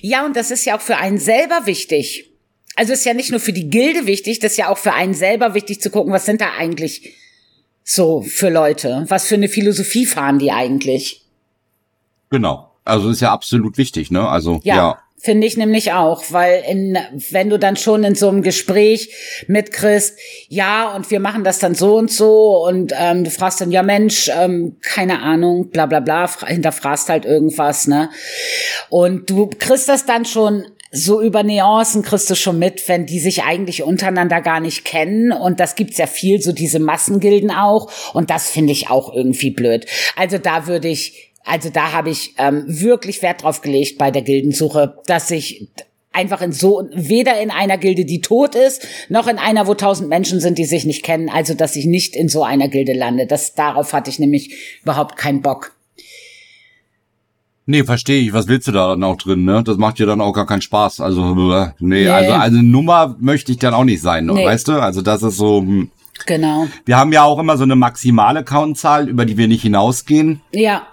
[0.00, 2.30] Ja, und das ist ja auch für einen selber wichtig.
[2.76, 5.14] Also ist ja nicht nur für die Gilde wichtig, das ist ja auch für einen
[5.14, 7.14] selber wichtig zu gucken, was sind da eigentlich
[7.82, 9.06] so für Leute?
[9.08, 11.24] Was für eine Philosophie fahren die eigentlich?
[12.30, 12.72] Genau.
[12.84, 14.28] Also ist ja absolut wichtig, ne?
[14.28, 14.76] Also ja.
[14.76, 15.02] ja.
[15.26, 16.96] Finde ich nämlich auch, weil in,
[17.30, 19.12] wenn du dann schon in so einem Gespräch
[19.48, 20.16] mitkriegst,
[20.48, 23.82] ja, und wir machen das dann so und so, und ähm, du fragst dann, ja
[23.82, 28.08] Mensch, ähm, keine Ahnung, bla bla bla, hinterfragst halt irgendwas, ne?
[28.88, 33.18] Und du kriegst das dann schon so über Nuancen kriegst du schon mit, wenn die
[33.18, 35.32] sich eigentlich untereinander gar nicht kennen.
[35.32, 37.90] Und das gibt's ja viel, so diese Massengilden auch.
[38.14, 39.86] Und das finde ich auch irgendwie blöd.
[40.14, 44.22] Also da würde ich also da habe ich ähm, wirklich Wert drauf gelegt bei der
[44.22, 45.68] Gildensuche, dass ich
[46.12, 50.08] einfach in so, weder in einer Gilde, die tot ist, noch in einer, wo tausend
[50.08, 51.28] Menschen sind, die sich nicht kennen.
[51.28, 53.26] Also, dass ich nicht in so einer Gilde lande.
[53.26, 55.72] Das, darauf hatte ich nämlich überhaupt keinen Bock.
[57.66, 58.32] Nee, verstehe ich.
[58.32, 59.62] Was willst du da dann auch drin, ne?
[59.62, 61.00] Das macht dir dann auch gar keinen Spaß.
[61.00, 62.08] Also, nee, nee.
[62.08, 64.44] also, also Nummer möchte ich dann auch nicht sein, nee.
[64.44, 64.80] weißt du?
[64.80, 65.90] Also, das ist so, hm.
[66.24, 66.66] Genau.
[66.86, 70.40] Wir haben ja auch immer so eine maximale Countzahl, über die wir nicht hinausgehen.
[70.52, 70.86] Ja.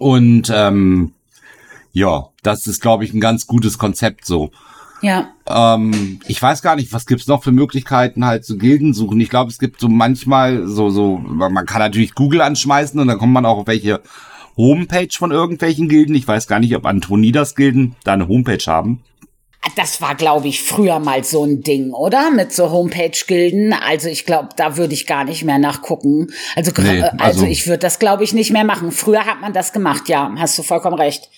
[0.00, 1.12] Und ähm,
[1.92, 4.50] ja, das ist, glaube ich, ein ganz gutes Konzept so.
[5.02, 5.28] Ja.
[5.46, 9.20] Ähm, ich weiß gar nicht, was gibt's noch für Möglichkeiten halt zu Gilden suchen.
[9.20, 13.18] Ich glaube, es gibt so manchmal so, so, man kann natürlich Google anschmeißen und dann
[13.18, 14.00] kommt man auch auf welche
[14.56, 16.14] Homepage von irgendwelchen Gilden.
[16.14, 19.02] Ich weiß gar nicht, ob Antonidas Gilden da eine Homepage haben.
[19.76, 22.30] Das war, glaube ich, früher mal so ein Ding, oder?
[22.30, 23.74] Mit so Homepage-Gilden.
[23.74, 26.28] Also ich glaube, da würde ich gar nicht mehr nachgucken.
[26.56, 28.90] Also, nee, also, also ich würde das, glaube ich, nicht mehr machen.
[28.90, 31.28] Früher hat man das gemacht, ja, hast du vollkommen recht.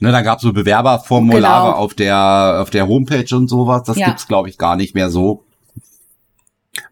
[0.00, 1.78] Ne, da gab's so Bewerberformulare genau.
[1.78, 3.82] auf der auf der Homepage und sowas.
[3.84, 4.06] Das ja.
[4.06, 5.44] gibt's, glaube ich, gar nicht mehr so.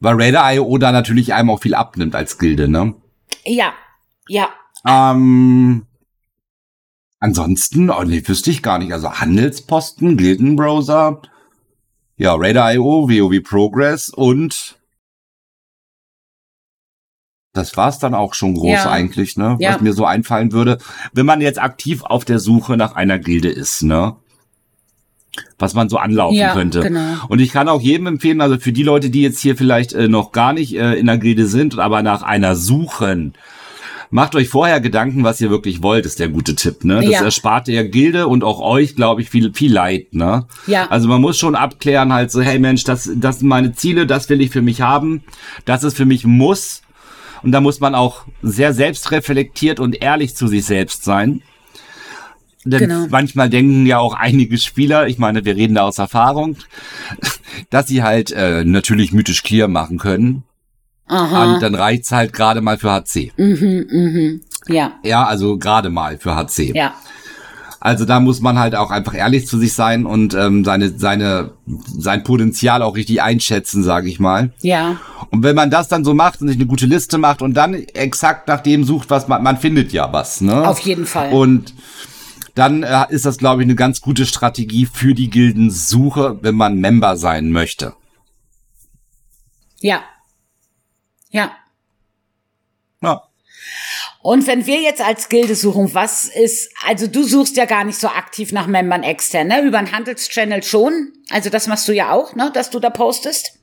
[0.00, 2.94] Weil Raider.io da natürlich einem auch viel abnimmt als Gilde, ne?
[3.44, 3.74] Ja,
[4.28, 4.48] ja.
[4.86, 5.86] Ähm,
[7.18, 8.92] Ansonsten, oh, nee, wüsste ich gar nicht.
[8.92, 11.22] Also Handelsposten, Gildenbrowser,
[12.16, 14.76] ja, Radar.io, WoW Progress und
[17.56, 18.90] das war's dann auch schon groß ja.
[18.90, 19.56] eigentlich, ne?
[19.58, 19.74] Ja.
[19.74, 20.78] Was mir so einfallen würde,
[21.12, 24.16] wenn man jetzt aktiv auf der Suche nach einer Gilde ist, ne?
[25.58, 26.80] Was man so anlaufen ja, könnte.
[26.80, 27.26] Genau.
[27.28, 30.08] Und ich kann auch jedem empfehlen, also für die Leute, die jetzt hier vielleicht äh,
[30.08, 33.34] noch gar nicht äh, in der Gilde sind, aber nach einer suchen,
[34.10, 36.96] macht euch vorher Gedanken, was ihr wirklich wollt, ist der gute Tipp, ne?
[37.02, 37.22] Das ja.
[37.22, 40.46] erspart der Gilde und auch euch, glaube ich, viel, viel Leid, ne?
[40.66, 40.88] Ja.
[40.88, 44.28] Also man muss schon abklären, halt so, hey Mensch, das, das sind meine Ziele, das
[44.28, 45.22] will ich für mich haben,
[45.64, 46.82] das ist für mich muss.
[47.42, 51.42] Und da muss man auch sehr selbstreflektiert und ehrlich zu sich selbst sein.
[52.66, 53.06] Denn genau.
[53.10, 56.56] manchmal denken ja auch einige Spieler, ich meine, wir reden da aus Erfahrung,
[57.70, 60.42] dass sie halt äh, natürlich mythisch clear machen können.
[61.08, 61.54] Aha.
[61.54, 63.32] Und dann reicht's halt gerade mal für HC.
[63.36, 64.40] Mhm, mhm.
[64.68, 64.94] Ja.
[65.04, 66.72] Ja, also gerade mal für HC.
[66.74, 66.94] Ja.
[67.78, 71.52] Also da muss man halt auch einfach ehrlich zu sich sein und ähm, seine seine
[71.66, 74.50] sein Potenzial auch richtig einschätzen, sage ich mal.
[74.62, 74.96] Ja.
[75.30, 77.74] Und wenn man das dann so macht und sich eine gute Liste macht und dann
[77.74, 80.66] exakt nach dem sucht, was man man findet ja was, ne?
[80.66, 81.32] Auf jeden Fall.
[81.32, 81.74] Und
[82.56, 86.80] dann äh, ist das glaube ich eine ganz gute Strategie für die Gildensuche, wenn man
[86.80, 87.92] Member sein möchte.
[89.80, 90.00] Ja,
[91.36, 91.52] ja.
[93.02, 93.22] Ja.
[94.22, 97.98] Und wenn wir jetzt als Gilde suchen, was ist, also du suchst ja gar nicht
[97.98, 99.62] so aktiv nach Membern extern, ne?
[99.62, 101.12] Über einen Handelschannel schon.
[101.30, 102.50] Also das machst du ja auch, ne?
[102.52, 103.60] Dass du da postest.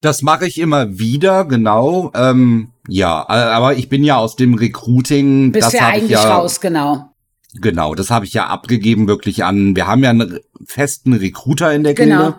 [0.00, 2.12] Das mache ich immer wieder, genau.
[2.14, 5.50] Ähm, ja, aber ich bin ja aus dem Recruiting.
[5.50, 7.10] Bist das ja eigentlich ja, raus, genau.
[7.54, 9.74] Genau, das habe ich ja abgegeben wirklich an.
[9.74, 12.38] Wir haben ja einen festen Recruiter in der Gilde.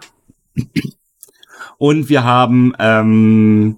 [1.80, 3.78] Und wir haben ähm,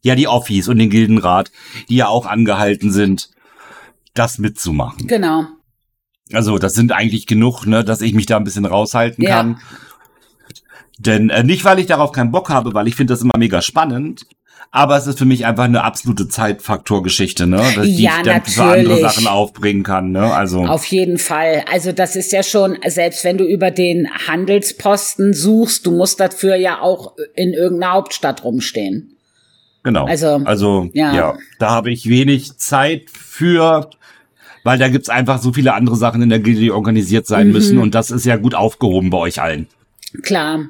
[0.00, 1.50] ja die Offies und den Gildenrat,
[1.90, 3.30] die ja auch angehalten sind,
[4.14, 5.08] das mitzumachen.
[5.08, 5.46] Genau.
[6.32, 9.30] Also das sind eigentlich genug, ne, dass ich mich da ein bisschen raushalten ja.
[9.36, 9.60] kann.
[10.98, 13.60] Denn äh, nicht, weil ich darauf keinen Bock habe, weil ich finde das immer mega
[13.60, 14.26] spannend,
[14.70, 17.56] aber es ist für mich einfach eine absolute Zeitfaktorgeschichte, ne?
[17.56, 20.32] Dass ja, ich dann für andere Sachen aufbringen kann, ne?
[20.32, 20.64] Also.
[20.64, 21.64] Auf jeden Fall.
[21.70, 26.56] Also das ist ja schon, selbst wenn du über den Handelsposten suchst, du musst dafür
[26.56, 29.16] ja auch in irgendeiner Hauptstadt rumstehen.
[29.82, 30.04] Genau.
[30.04, 31.14] Also, also ja.
[31.14, 33.88] ja, da habe ich wenig Zeit für,
[34.64, 37.52] weil da gibt's einfach so viele andere Sachen in der Gilde, die organisiert sein mhm.
[37.52, 39.68] müssen und das ist ja gut aufgehoben bei euch allen.
[40.22, 40.66] Klar.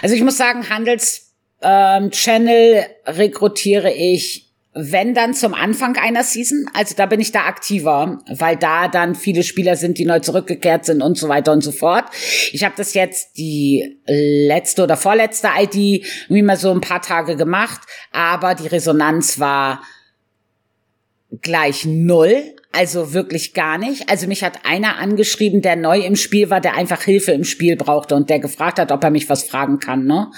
[0.00, 1.25] Also ich muss sagen, Handels
[1.62, 4.46] ähm, Channel rekrutiere ich
[4.78, 9.14] wenn dann zum Anfang einer Season, also da bin ich da aktiver, weil da dann
[9.14, 12.04] viele Spieler sind, die neu zurückgekehrt sind und so weiter und so fort.
[12.52, 17.36] Ich habe das jetzt die letzte oder vorletzte ID wie mal so ein paar Tage
[17.36, 17.80] gemacht,
[18.12, 19.80] aber die Resonanz war
[21.40, 22.55] gleich null.
[22.72, 24.10] Also wirklich gar nicht.
[24.10, 27.74] Also mich hat einer angeschrieben, der neu im Spiel war, der einfach Hilfe im Spiel
[27.74, 30.04] brauchte und der gefragt hat, ob er mich was fragen kann.
[30.04, 30.30] Ne?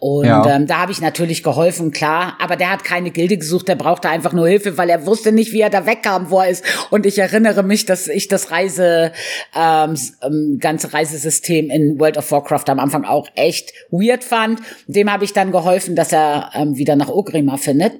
[0.00, 0.56] Und ja.
[0.56, 2.38] ähm, da habe ich natürlich geholfen, klar.
[2.40, 5.52] Aber der hat keine Gilde gesucht, der brauchte einfach nur Hilfe, weil er wusste nicht,
[5.52, 6.64] wie er da wegkam, wo er ist.
[6.90, 9.12] Und ich erinnere mich, dass ich das Reise,
[9.54, 14.60] ähm, ähm ganze Reisesystem in World of Warcraft am Anfang auch echt weird fand.
[14.88, 17.92] Dem habe ich dann geholfen, dass er ähm, wieder nach Ogrima findet.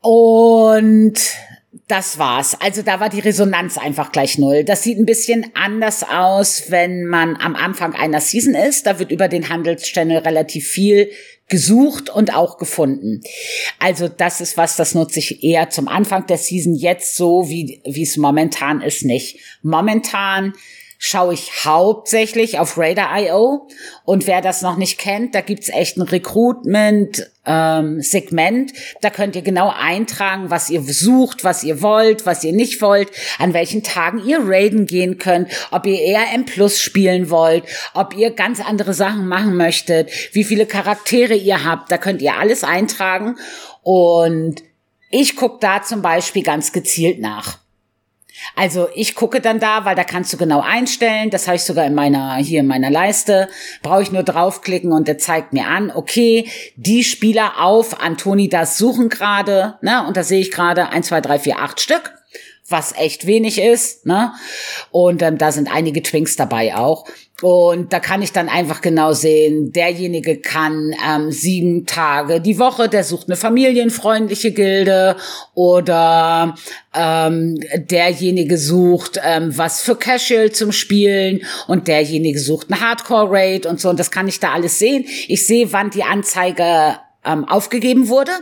[0.00, 1.18] Und
[1.88, 2.56] das war's.
[2.60, 4.64] Also da war die Resonanz einfach gleich null.
[4.64, 8.86] Das sieht ein bisschen anders aus, wenn man am Anfang einer Season ist.
[8.86, 11.10] Da wird über den Handelschannel relativ viel
[11.48, 13.20] gesucht und auch gefunden.
[13.78, 16.74] Also das ist was, das nutze ich eher zum Anfang der Season.
[16.74, 19.38] Jetzt so, wie, wie es momentan ist, nicht.
[19.62, 20.54] Momentan
[20.98, 23.68] schaue ich hauptsächlich auf Radar.io.
[24.04, 28.70] Und wer das noch nicht kennt, da gibt's echt ein Recruitment-Segment.
[28.70, 32.80] Ähm, da könnt ihr genau eintragen, was ihr sucht, was ihr wollt, was ihr nicht
[32.80, 37.64] wollt, an welchen Tagen ihr raiden gehen könnt, ob ihr eher M Plus spielen wollt,
[37.94, 41.90] ob ihr ganz andere Sachen machen möchtet, wie viele Charaktere ihr habt.
[41.90, 43.36] Da könnt ihr alles eintragen.
[43.82, 44.62] Und
[45.10, 47.58] ich gucke da zum Beispiel ganz gezielt nach.
[48.54, 51.30] Also ich gucke dann da, weil da kannst du genau einstellen.
[51.30, 53.48] Das habe ich sogar in meiner, hier in meiner Leiste.
[53.82, 58.78] Brauche ich nur draufklicken und der zeigt mir an, okay, die Spieler auf Antoni das
[58.78, 60.06] suchen gerade, ne?
[60.06, 62.15] Und da sehe ich gerade eins, zwei, drei, vier, acht Stück
[62.68, 64.32] was echt wenig ist, ne?
[64.90, 67.06] Und ähm, da sind einige Twinks dabei auch.
[67.42, 72.88] Und da kann ich dann einfach genau sehen, derjenige kann ähm, sieben Tage die Woche,
[72.88, 75.16] der sucht eine familienfreundliche Gilde
[75.52, 76.54] oder
[76.94, 83.82] ähm, derjenige sucht ähm, was für Casual zum Spielen und derjenige sucht eine Hardcore-Raid und
[83.82, 83.90] so.
[83.90, 85.04] Und das kann ich da alles sehen.
[85.28, 86.96] Ich sehe, wann die Anzeige
[87.26, 88.32] ähm, aufgegeben wurde.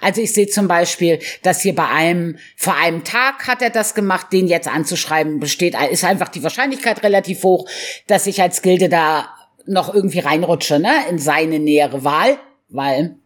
[0.00, 3.94] Also ich sehe zum Beispiel, dass hier bei einem, vor einem Tag hat er das
[3.94, 7.68] gemacht, den jetzt anzuschreiben, besteht, ist einfach die Wahrscheinlichkeit relativ hoch,
[8.06, 9.28] dass ich als Gilde da
[9.66, 13.16] noch irgendwie reinrutsche, ne, in seine nähere Wahl, weil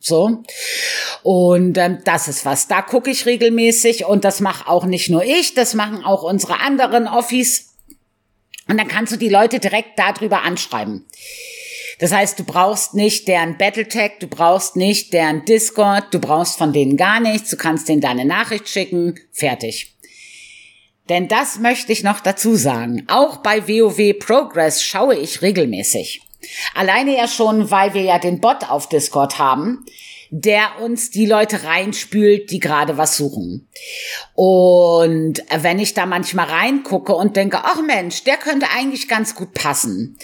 [0.00, 0.42] so.
[1.22, 2.66] Und ähm, das ist was.
[2.66, 6.60] Da gucke ich regelmäßig und das mache auch nicht nur ich, das machen auch unsere
[6.60, 7.76] anderen Offis.
[8.68, 11.06] Und dann kannst du die Leute direkt darüber anschreiben.
[12.02, 16.72] Das heißt, du brauchst nicht deren Battletech, du brauchst nicht deren Discord, du brauchst von
[16.72, 19.94] denen gar nichts, du kannst denen deine Nachricht schicken, fertig.
[21.08, 23.04] Denn das möchte ich noch dazu sagen.
[23.06, 26.22] Auch bei WoW Progress schaue ich regelmäßig.
[26.74, 29.86] Alleine ja schon, weil wir ja den Bot auf Discord haben,
[30.30, 33.68] der uns die Leute reinspült, die gerade was suchen.
[34.34, 39.54] Und wenn ich da manchmal reingucke und denke, ach Mensch, der könnte eigentlich ganz gut
[39.54, 40.18] passen.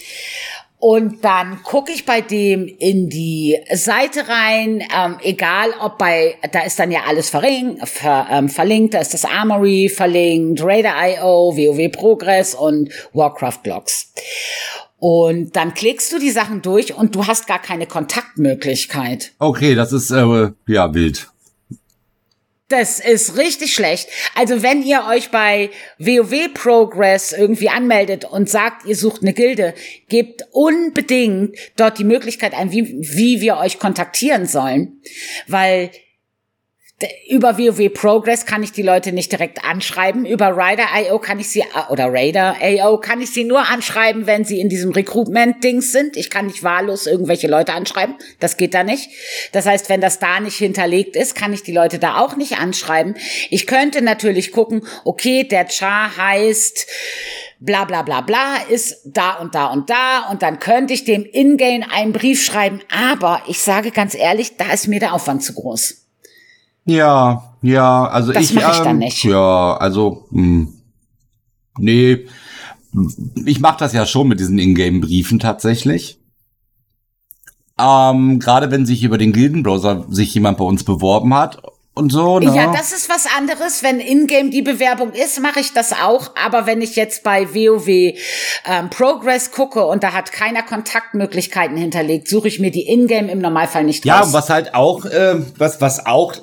[0.81, 6.61] Und dann gucke ich bei dem in die Seite rein, ähm, egal ob bei, da
[6.61, 11.91] ist dann ja alles verring, ver, ähm, verlinkt, da ist das Armory verlinkt, Raider.io, WoW
[11.91, 14.13] Progress und Warcraft Logs.
[14.99, 19.33] Und dann klickst du die Sachen durch und du hast gar keine Kontaktmöglichkeit.
[19.41, 21.29] Okay, das ist äh, ja wild.
[22.69, 24.11] Das ist richtig schlecht.
[24.35, 29.75] Also wenn ihr euch bei WoW Progress irgendwie anmeldet und sagt, ihr sucht eine Gilde,
[30.11, 35.01] gebt unbedingt dort die Möglichkeit ein, wie, wie wir euch kontaktieren sollen.
[35.47, 35.91] Weil
[37.29, 40.27] über WoW Progress kann ich die Leute nicht direkt anschreiben.
[40.27, 44.59] Über Rider.io kann ich sie, äh, oder Raider.io kann ich sie nur anschreiben, wenn sie
[44.61, 46.17] in diesem Recruitment-Dings sind.
[46.17, 48.17] Ich kann nicht wahllos irgendwelche Leute anschreiben.
[48.41, 49.11] Das geht da nicht.
[49.53, 52.59] Das heißt, wenn das da nicht hinterlegt ist, kann ich die Leute da auch nicht
[52.59, 53.15] anschreiben.
[53.51, 56.89] Ich könnte natürlich gucken, okay, der Char heißt,
[57.61, 61.25] bla bla bla bla ist da und da und da und dann könnte ich dem
[61.25, 65.55] Ingame einen Brief schreiben, aber ich sage ganz ehrlich, da ist mir der Aufwand zu
[65.55, 66.08] groß.
[66.89, 69.23] Ja, ja, also das ich, mach ich ähm, dann nicht.
[69.25, 70.69] Ja, also mh, hm,
[71.79, 72.27] nee,
[73.45, 76.19] ich mache das ja schon mit diesen Ingame-Briefen tatsächlich.
[77.79, 81.63] Ähm, Gerade wenn sich über den Gildenbrowser sich jemand bei uns beworben hat
[81.99, 82.39] und so.
[82.39, 82.55] Ne?
[82.55, 83.83] Ja, das ist was anderes.
[83.83, 86.31] Wenn in-game die Bewerbung ist, mache ich das auch.
[86.43, 92.29] Aber wenn ich jetzt bei WoW ähm, Progress gucke und da hat keiner Kontaktmöglichkeiten hinterlegt,
[92.29, 94.29] suche ich mir die in-game im Normalfall nicht ja, raus.
[94.29, 96.35] Ja, was halt auch, äh, was was auch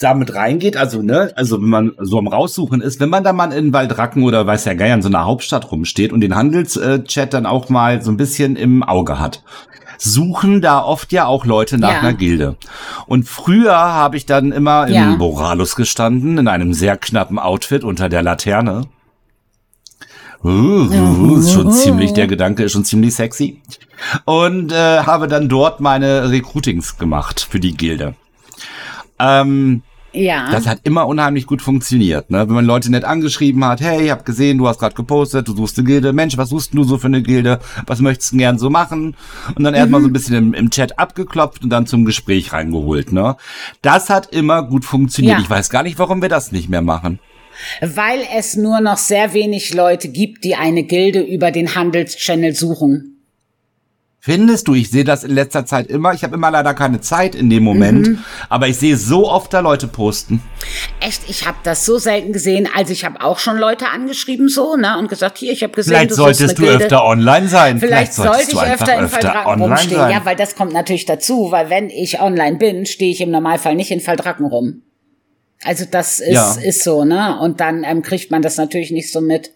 [0.00, 3.52] damit reingeht, also ne, also wenn man so am raussuchen ist, wenn man da mal
[3.52, 7.46] in Waldracken oder weiß ja Geier in so einer Hauptstadt rumsteht und den Handelschat dann
[7.46, 9.42] auch mal so ein bisschen im Auge hat
[9.98, 11.98] suchen da oft ja auch Leute nach ja.
[12.00, 12.56] einer Gilde.
[13.06, 15.14] Und früher habe ich dann immer im ja.
[15.16, 18.86] Boralus gestanden, in einem sehr knappen Outfit unter der Laterne.
[20.42, 23.62] Uh, uh, ist schon ziemlich, der Gedanke ist schon ziemlich sexy.
[24.26, 28.14] Und äh, habe dann dort meine Recruitings gemacht für die Gilde.
[29.18, 29.82] Ähm,
[30.14, 30.50] Ja.
[30.50, 32.46] Das hat immer unheimlich gut funktioniert, ne?
[32.46, 35.56] Wenn man Leute nett angeschrieben hat, hey, ich hab gesehen, du hast gerade gepostet, du
[35.56, 37.58] suchst eine Gilde, Mensch, was suchst du so für eine Gilde?
[37.86, 39.16] Was möchtest du gern so machen?
[39.54, 43.12] Und dann erstmal so ein bisschen im, im, Chat abgeklopft und dann zum Gespräch reingeholt,
[43.12, 43.36] ne?
[43.82, 45.38] Das hat immer gut funktioniert.
[45.38, 45.42] Ja.
[45.42, 47.18] Ich weiß gar nicht, warum wir das nicht mehr machen.
[47.80, 53.13] Weil es nur noch sehr wenig Leute gibt, die eine Gilde über den Handelschannel suchen.
[54.26, 56.14] Findest du, ich sehe das in letzter Zeit immer.
[56.14, 58.18] Ich habe immer leider keine Zeit in dem Moment, Mhm.
[58.48, 60.42] aber ich sehe so oft da Leute posten.
[61.00, 62.66] Echt, ich habe das so selten gesehen.
[62.74, 65.90] Also ich habe auch schon Leute angeschrieben so, ne, und gesagt, hier, ich habe gesehen,
[65.92, 66.84] Vielleicht du solltest du Gilde.
[66.84, 67.78] öfter online sein.
[67.80, 69.96] Vielleicht, solltest sollte ich du einfach öfter in Verdrag online rumstehen.
[70.00, 70.10] sein.
[70.12, 73.74] Ja, weil das kommt natürlich dazu, weil wenn ich online bin, stehe ich im Normalfall
[73.74, 74.80] nicht in Verdracken rum.
[75.64, 76.54] Also das ist, Ja.
[76.64, 77.38] ist so, ne?
[77.40, 79.50] Und dann ähm, kriegt man das natürlich nicht so mit.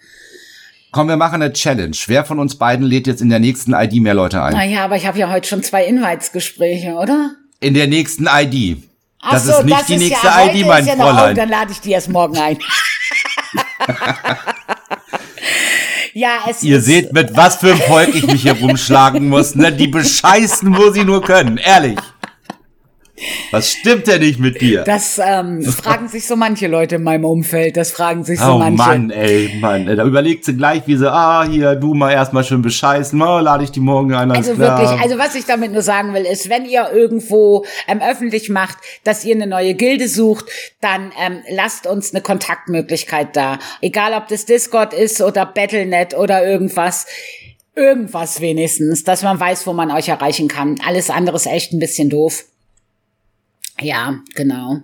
[0.90, 1.96] Komm, wir machen eine Challenge.
[2.06, 4.54] Wer von uns beiden lädt jetzt in der nächsten ID mehr Leute ein?
[4.54, 7.32] Naja, aber ich habe ja heute schon zwei Invites-Gespräche, oder?
[7.60, 8.78] In der nächsten ID.
[9.20, 11.32] Ach Das so, ist nicht die ist nächste ja, heute ID, mein ja noch, Fräulein.
[11.32, 12.58] Oh, dann lade ich die erst morgen ein.
[16.14, 19.54] ja, es Ihr ist, seht, mit was für einem Volk ich mich hier rumschlagen muss,
[19.54, 19.72] ne?
[19.72, 21.58] Die bescheißen, wo sie nur können.
[21.58, 21.98] Ehrlich.
[23.50, 24.84] Was stimmt denn nicht mit dir?
[24.84, 27.76] Das ähm, fragen sich so manche Leute in meinem Umfeld.
[27.76, 28.76] Das fragen sich so oh manche.
[28.76, 29.86] Mann, ey, Mann.
[29.86, 33.20] Da überlegt sie gleich, wie sie, ah, hier, du mal erstmal schön bescheißen.
[33.20, 34.30] Oh, lade ich die morgen ein.
[34.30, 34.78] Also klar.
[34.78, 38.78] wirklich, also was ich damit nur sagen will, ist, wenn ihr irgendwo ähm, öffentlich macht,
[39.04, 40.46] dass ihr eine neue Gilde sucht,
[40.80, 43.58] dann ähm, lasst uns eine Kontaktmöglichkeit da.
[43.80, 47.06] Egal, ob das Discord ist oder Battlenet oder irgendwas.
[47.74, 50.80] Irgendwas wenigstens, dass man weiß, wo man euch erreichen kann.
[50.84, 52.44] Alles andere ist echt ein bisschen doof.
[53.80, 54.82] Ja, genau.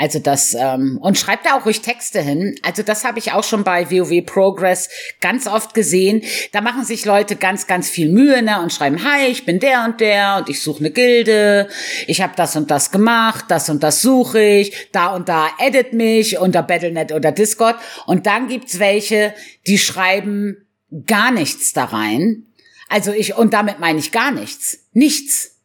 [0.00, 2.54] Also das, ähm, und schreibt da auch ruhig Texte hin.
[2.62, 4.88] Also das habe ich auch schon bei WoW Progress
[5.20, 6.22] ganz oft gesehen.
[6.52, 9.84] Da machen sich Leute ganz, ganz viel Mühe ne, und schreiben, hi, ich bin der
[9.84, 11.68] und der und ich suche eine Gilde.
[12.06, 14.88] Ich habe das und das gemacht, das und das suche ich.
[14.92, 17.76] Da und da edit mich unter Battlenet oder Discord.
[18.06, 19.34] Und dann gibt's welche,
[19.66, 20.66] die schreiben
[21.06, 22.46] gar nichts da rein.
[22.88, 24.78] Also ich, und damit meine ich gar nichts.
[24.94, 25.59] Nichts.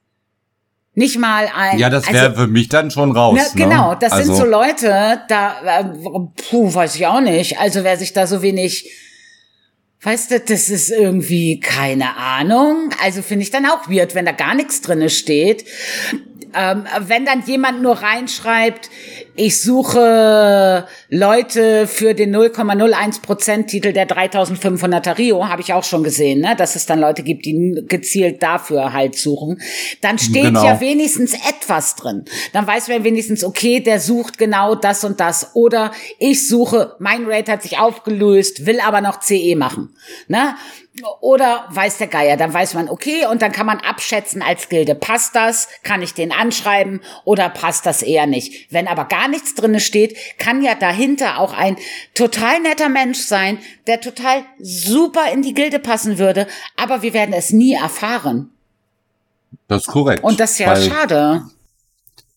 [0.96, 1.78] Nicht mal ein.
[1.78, 3.38] ja, das also- wäre für mich dann schon raus.
[3.38, 3.70] na, ne?
[3.70, 5.84] genau, das also, sind so Leute, da, äh,
[6.50, 7.60] puh, weiß ich auch nicht.
[7.60, 8.90] Also wer sich da so wenig,
[10.02, 12.92] weißt du, das ist irgendwie keine Ahnung.
[13.04, 15.66] Also finde ich dann auch weird, wenn da gar nichts drinne steht.
[16.56, 18.90] Ähm, wenn dann jemand nur reinschreibt,
[19.36, 26.42] ich suche Leute für den 0,01% Titel der 3500er Rio, habe ich auch schon gesehen,
[26.42, 26.56] ne?
[26.56, 29.62] dass es dann Leute gibt, die gezielt dafür halt suchen.
[30.02, 30.64] Dann steht Genau.
[30.64, 32.24] ja wenigstens etwas drin.
[32.54, 35.52] Dann weiß man wenigstens, okay, der sucht genau das und das.
[35.56, 39.96] Oder ich suche, mein Rate hat sich aufgelöst, will aber noch CE machen.
[40.28, 40.56] Ne?
[41.20, 44.96] Oder weiß der Geier, dann weiß man, okay, und dann kann man abschätzen als Gilde,
[44.96, 48.72] passt das, kann ich den anschreiben oder passt das eher nicht.
[48.72, 51.76] Wenn aber gar nichts drinne steht, kann ja dahinter auch ein
[52.14, 57.34] total netter Mensch sein, der total super in die Gilde passen würde, aber wir werden
[57.34, 58.52] es nie erfahren.
[59.68, 60.24] Das ist korrekt.
[60.24, 61.44] Und das ist ja schade.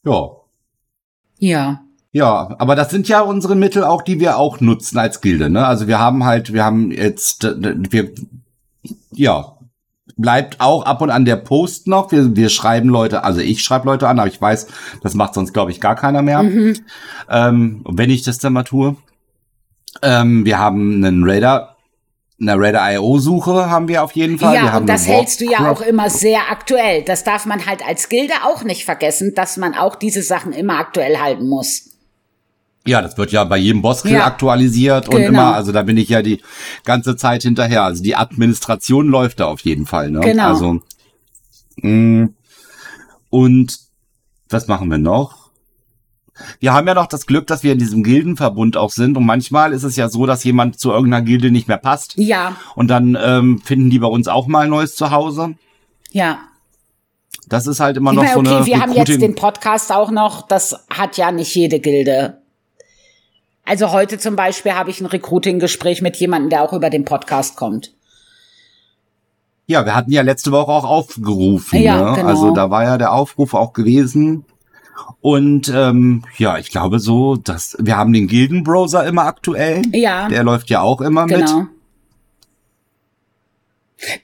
[0.05, 0.31] Ja.
[1.39, 1.83] Ja.
[2.11, 5.67] Ja, aber das sind ja unsere Mittel auch, die wir auch nutzen als Gilde, ne?
[5.67, 8.11] Also wir haben halt, wir haben jetzt, wir,
[9.19, 9.59] ja,
[10.17, 12.13] bleibt auch ab und an der Post noch.
[12.13, 14.67] Wir, wir schreiben Leute, also ich schreibe Leute an, aber ich weiß,
[15.03, 16.41] das macht sonst, glaube ich, gar keiner mehr.
[17.31, 18.97] Ähm, wenn ich das dann mal tue.
[20.03, 21.77] Ähm, wir haben einen Raider,
[22.41, 24.55] eine Raider-IO-Suche haben wir auf jeden Fall.
[24.55, 27.03] Ja, und das hältst du ja auch immer sehr aktuell.
[27.03, 30.79] Das darf man halt als Gilde auch nicht vergessen, dass man auch diese Sachen immer
[30.79, 31.91] aktuell halten muss.
[32.89, 34.27] Ja, das wird ja bei jedem Bosskill Ja.
[34.27, 35.29] aktualisiert und Genau.
[35.29, 36.41] immer, also da bin ich ja die
[36.85, 37.83] ganze Zeit hinterher.
[37.85, 40.21] Also die Administration läuft da auf jeden Fall, ne?
[40.21, 40.49] Genau.
[40.49, 40.81] Also,
[41.83, 42.29] mh,
[43.31, 43.79] und
[44.49, 45.49] was machen wir noch?
[46.61, 49.73] Wir haben ja noch das Glück, dass wir in diesem Gildenverbund auch sind und manchmal
[49.73, 53.19] ist es ja so, dass jemand zu irgendeiner Gilde nicht mehr passt Ja, und dann
[53.21, 55.55] ähm, finden die bei uns auch mal ein neues Zuhause.
[56.13, 56.39] ja.
[57.51, 59.35] Das ist halt immer Ich noch meine, so okay, eine wir haben jetzt Recruiting- den
[59.35, 60.47] Podcast auch noch.
[60.47, 62.43] Das hat ja nicht jede Gilde.
[63.69, 67.57] Also heute zum Beispiel habe ich ein Recruiting-Gespräch mit jemandem, der auch über den Podcast
[67.57, 67.93] kommt.
[69.67, 71.83] Ja, wir hatten ja letzte Woche auch aufgerufen.
[71.83, 72.17] Ja, ne?
[72.17, 72.29] genau.
[72.29, 74.47] Also da war ja der Aufruf auch gewesen.
[75.21, 79.83] Und ähm, ja, ich glaube so, dass wir haben den Gildenbrowser immer aktuell.
[79.93, 81.51] Ja, Der läuft ja auch immer mit.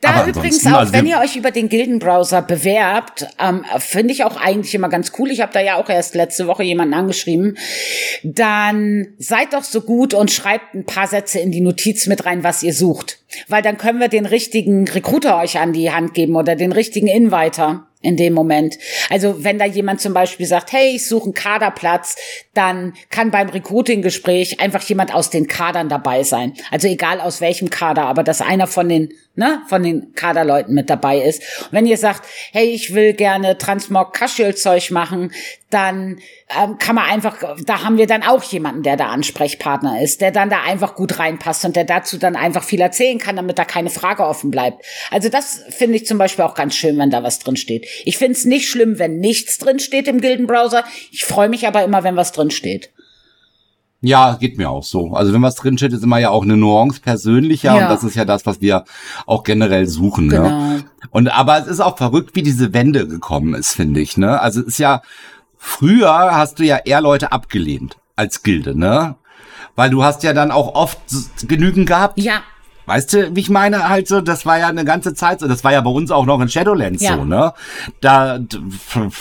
[0.00, 4.22] Da Aber übrigens auch, also wenn ihr euch über den Gildenbrowser bewerbt, ähm, finde ich
[4.22, 5.30] auch eigentlich immer ganz cool.
[5.32, 7.58] Ich habe da ja auch erst letzte Woche jemanden angeschrieben.
[8.22, 12.44] Dann seid doch so gut und schreibt ein paar Sätze in die Notiz mit rein,
[12.44, 13.18] was ihr sucht.
[13.49, 17.07] Weil dann können wir den richtigen Recruiter euch an die Hand geben oder den richtigen
[17.07, 18.78] Inviter in dem Moment.
[19.09, 22.16] Also wenn da jemand zum Beispiel sagt, hey, ich suche einen Kaderplatz,
[22.53, 26.53] dann kann beim Recruiting-Gespräch einfach jemand aus den Kadern dabei sein.
[26.70, 30.91] Also egal aus welchem Kader, aber dass einer von den, ne, von den Kaderleuten mit
[30.91, 31.43] dabei ist.
[31.62, 35.32] Und wenn ihr sagt, hey, ich will gerne Transmog Casual Zeug machen,
[35.70, 36.18] dann
[36.59, 40.30] ähm, kann man einfach, da haben wir dann auch jemanden, der da Ansprechpartner ist, der
[40.30, 43.64] dann da einfach gut reinpasst und der dazu dann einfach viel erzählen kann, damit da
[43.64, 44.84] keine Frage offen bleibt.
[45.11, 47.86] Also das finde ich zum Beispiel auch ganz schön, wenn da was drin steht.
[48.05, 50.84] Ich finde es nicht schlimm, wenn nichts drin steht im Gildenbrowser.
[51.11, 52.90] Ich freue mich aber immer, wenn was drin steht.
[54.05, 55.14] Ja, geht mir auch so.
[55.14, 57.84] Also wenn was drin steht, ist immer ja auch eine Nuance persönlicher ja.
[57.84, 58.84] und das ist ja das, was wir
[59.24, 60.26] auch generell suchen.
[60.26, 60.34] Ne?
[60.34, 60.48] Genau.
[60.48, 60.84] Ne?
[61.11, 64.18] Und aber es ist auch verrückt, wie diese Wende gekommen ist, finde ich.
[64.18, 64.38] Ne?
[64.38, 65.00] Also es ist ja
[65.64, 69.16] früher hast du ja eher Leute abgelehnt als Gilde, ne?
[69.74, 71.00] Weil du hast ja dann auch oft
[71.48, 72.18] genügend gehabt.
[72.18, 72.42] Ja.
[72.87, 73.89] Weißt du, wie ich meine?
[73.89, 75.49] Halt so, das war ja eine ganze Zeit so.
[75.49, 77.16] Das war ja bei uns auch noch in Shadowlands ja.
[77.16, 77.53] so, ne?
[78.01, 78.39] Da,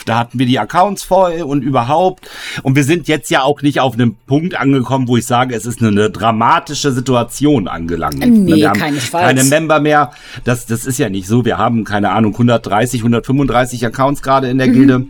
[0.05, 2.29] da hatten wir die Accounts voll und überhaupt.
[2.63, 5.65] Und wir sind jetzt ja auch nicht auf einem Punkt angekommen, wo ich sage, es
[5.65, 8.19] ist eine, eine dramatische Situation angelangt.
[8.19, 9.25] Ne, nee, wir haben keinesfalls.
[9.25, 10.11] keine Member mehr.
[10.43, 11.45] Das, das ist ja nicht so.
[11.45, 14.73] Wir haben, keine Ahnung, 130, 135 Accounts gerade in der mhm.
[14.73, 15.05] Gilde.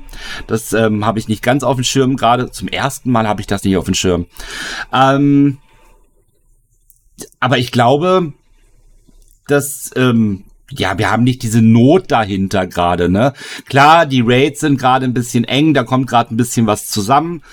[0.48, 2.18] Das ähm, habe ich nicht ganz auf dem Schirm.
[2.18, 4.28] Gerade zum ersten Mal habe ich das nicht auf dem Schirm.
[4.94, 5.58] Ähm,
[7.40, 8.34] aber ich glaube,
[9.48, 10.46] dass ähm,
[10.78, 13.34] ja, wir haben nicht diese Not dahinter gerade, ne?
[13.68, 17.44] Klar, die Raids sind gerade ein bisschen eng, da kommt gerade ein bisschen was zusammen.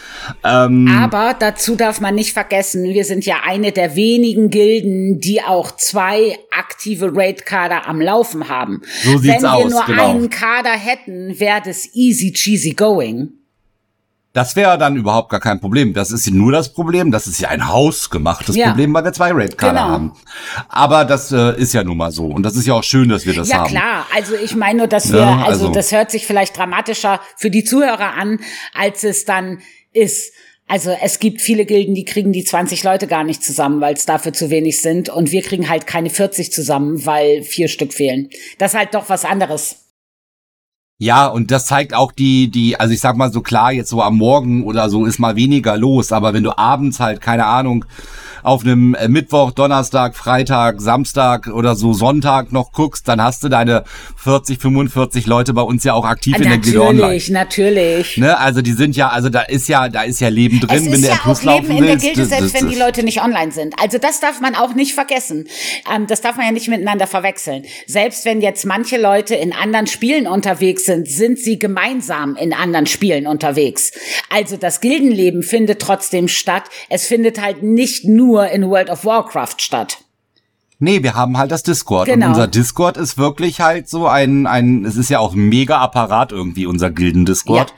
[0.44, 5.42] Ähm Aber dazu darf man nicht vergessen, wir sind ja eine der wenigen Gilden, die
[5.42, 8.82] auch zwei aktive Raid-Kader am Laufen haben.
[9.02, 10.10] So sieht's Wenn wir aus, nur genau.
[10.10, 13.39] einen Kader hätten, wäre das easy cheesy going.
[14.32, 15.92] Das wäre dann überhaupt gar kein Problem.
[15.92, 17.10] Das ist nur das Problem.
[17.10, 18.68] Das ist ja ein hausgemachtes ja.
[18.68, 19.88] Problem, weil wir zwei Raid-Kader genau.
[19.88, 20.12] haben.
[20.68, 22.26] Aber das äh, ist ja nun mal so.
[22.26, 23.74] Und das ist ja auch schön, dass wir das ja, haben.
[23.74, 24.06] Ja, klar.
[24.14, 27.50] Also ich meine nur, dass wir, ja, also, also das hört sich vielleicht dramatischer für
[27.50, 28.38] die Zuhörer an,
[28.72, 29.58] als es dann
[29.92, 30.32] ist.
[30.68, 34.06] Also es gibt viele Gilden, die kriegen die 20 Leute gar nicht zusammen, weil es
[34.06, 35.08] dafür zu wenig sind.
[35.08, 38.30] Und wir kriegen halt keine 40 zusammen, weil vier Stück fehlen.
[38.58, 39.89] Das ist halt doch was anderes.
[41.02, 44.02] Ja, und das zeigt auch die, die, also ich sag mal so klar, jetzt so
[44.02, 47.86] am Morgen oder so ist mal weniger los, aber wenn du abends halt, keine Ahnung,
[48.42, 53.48] auf einem äh, Mittwoch, Donnerstag, Freitag, Samstag oder so Sonntag noch guckst, dann hast du
[53.48, 53.84] deine
[54.16, 57.00] 40, 45 Leute bei uns ja auch aktiv natürlich, in der Gilde Online.
[57.00, 58.16] Natürlich, natürlich.
[58.16, 58.38] Ne?
[58.38, 61.02] Also die sind ja, also da ist ja, da ist ja Leben drin, es wenn
[61.02, 63.74] der ja Plus laufen Leben in der Gilde, selbst wenn die Leute nicht online sind.
[63.80, 65.46] Also das darf man auch nicht vergessen.
[65.92, 67.64] Ähm, das darf man ja nicht miteinander verwechseln.
[67.86, 72.86] Selbst wenn jetzt manche Leute in anderen Spielen unterwegs sind, sind sie gemeinsam in anderen
[72.86, 73.92] Spielen unterwegs.
[74.28, 76.64] Also das Gildenleben findet trotzdem statt.
[76.88, 80.04] Es findet halt nicht nur nur in World of Warcraft statt.
[80.82, 82.06] Nee, wir haben halt das Discord.
[82.06, 82.26] Genau.
[82.26, 85.78] Und unser Discord ist wirklich halt so ein, ein, es ist ja auch ein mega
[85.78, 87.74] Apparat irgendwie, unser Gilden-Discord.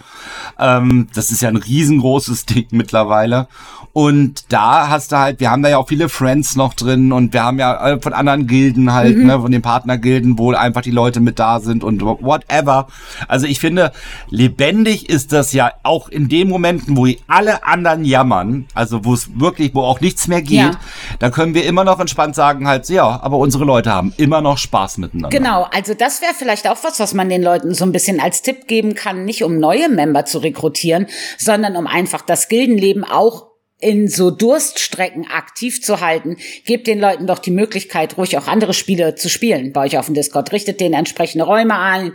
[0.59, 0.79] Ja.
[0.79, 3.49] Ähm, das ist ja ein riesengroßes Ding mittlerweile.
[3.95, 7.35] Und da hast du halt, wir haben da ja auch viele Friends noch drin und
[7.35, 9.27] wir haben ja äh, von anderen Gilden halt, mhm.
[9.27, 12.87] ne, von den Partnergilden, wo einfach die Leute mit da sind und whatever.
[13.29, 13.93] Also ich finde,
[14.31, 19.39] lebendig ist das ja auch in den Momenten, wo alle anderen jammern, also wo es
[19.39, 20.71] wirklich, wo auch nichts mehr geht, ja.
[21.19, 24.59] da können wir immer noch entspannt sagen halt, ja, aber unsere Leute haben immer noch
[24.59, 25.37] Spaß miteinander.
[25.37, 28.43] Genau, also das wäre vielleicht auch was, was man den Leuten so ein bisschen als
[28.43, 31.07] Tipp geben kann, nicht um neue Member zu rekrutieren,
[31.39, 37.27] sondern um einfach das Gildenleben auch in so Durststrecken aktiv zu halten, gebt den Leuten
[37.27, 40.53] doch die Möglichkeit, ruhig auch andere Spiele zu spielen bei euch auf dem Discord.
[40.53, 42.13] Richtet denen entsprechende Räume ein.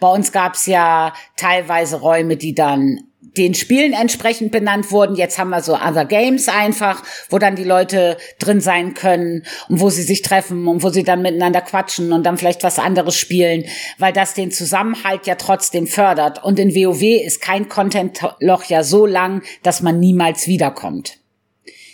[0.00, 5.16] Bei uns gab's ja teilweise Räume, die dann den Spielen entsprechend benannt wurden.
[5.16, 9.80] Jetzt haben wir so Other Games einfach, wo dann die Leute drin sein können und
[9.80, 13.16] wo sie sich treffen und wo sie dann miteinander quatschen und dann vielleicht was anderes
[13.16, 13.64] spielen,
[13.98, 16.42] weil das den Zusammenhalt ja trotzdem fördert.
[16.42, 21.18] Und in WoW ist kein Contentloch ja so lang, dass man niemals wiederkommt.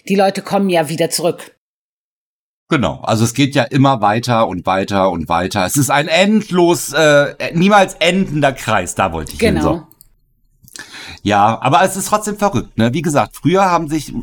[0.08, 1.56] Die Leute kommen ja wieder zurück.
[2.68, 5.64] Genau, also es geht ja immer weiter und weiter und weiter.
[5.66, 9.54] Es ist ein endlos, äh, niemals endender Kreis, da wollte ich genau.
[9.54, 9.62] hin.
[9.62, 9.95] So.
[11.26, 12.94] Ja, aber es ist trotzdem verrückt, ne?
[12.94, 14.14] Wie gesagt, früher haben sich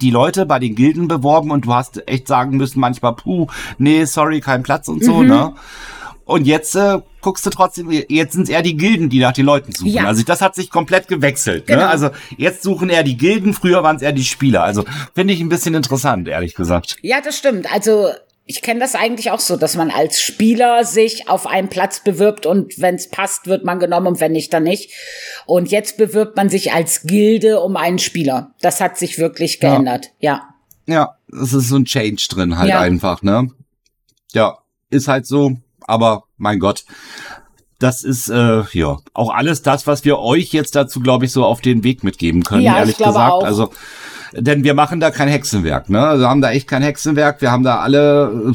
[0.00, 3.48] die Leute bei den Gilden beworben und du hast echt sagen müssen manchmal, puh,
[3.78, 5.28] nee, sorry, kein Platz und so, mhm.
[5.28, 5.54] ne?
[6.24, 9.46] Und jetzt äh, guckst du trotzdem, jetzt sind es eher die Gilden, die nach den
[9.46, 9.90] Leuten suchen.
[9.90, 10.04] Ja.
[10.04, 11.68] Also das hat sich komplett gewechselt.
[11.68, 11.74] Ne?
[11.74, 11.86] Genau.
[11.86, 11.90] Ne?
[11.90, 14.62] Also jetzt suchen eher die Gilden, früher waren es eher die Spieler.
[14.62, 16.98] Also finde ich ein bisschen interessant, ehrlich gesagt.
[17.02, 17.70] Ja, das stimmt.
[17.74, 18.10] Also
[18.46, 22.44] ich kenne das eigentlich auch so, dass man als Spieler sich auf einen Platz bewirbt
[22.44, 24.90] und wenn es passt, wird man genommen und wenn nicht, dann nicht.
[25.46, 28.52] Und jetzt bewirbt man sich als Gilde um einen Spieler.
[28.60, 30.48] Das hat sich wirklich geändert, ja.
[30.86, 32.80] Ja, es ist so ein Change drin halt ja.
[32.80, 33.50] einfach, ne?
[34.32, 34.58] Ja,
[34.90, 36.84] ist halt so, aber mein Gott.
[37.78, 41.44] Das ist äh, ja auch alles das, was wir euch jetzt dazu, glaube ich, so
[41.44, 43.32] auf den Weg mitgeben können, ja, ehrlich gesagt.
[43.32, 43.42] Auch.
[43.42, 43.70] Also,
[44.36, 46.00] denn wir machen da kein Hexenwerk, ne?
[46.00, 47.40] Also, wir haben da echt kein Hexenwerk.
[47.40, 48.52] Wir haben da alle,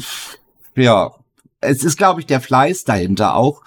[0.76, 1.12] äh, ja,
[1.60, 3.62] es ist, glaube ich, der Fleiß dahinter auch.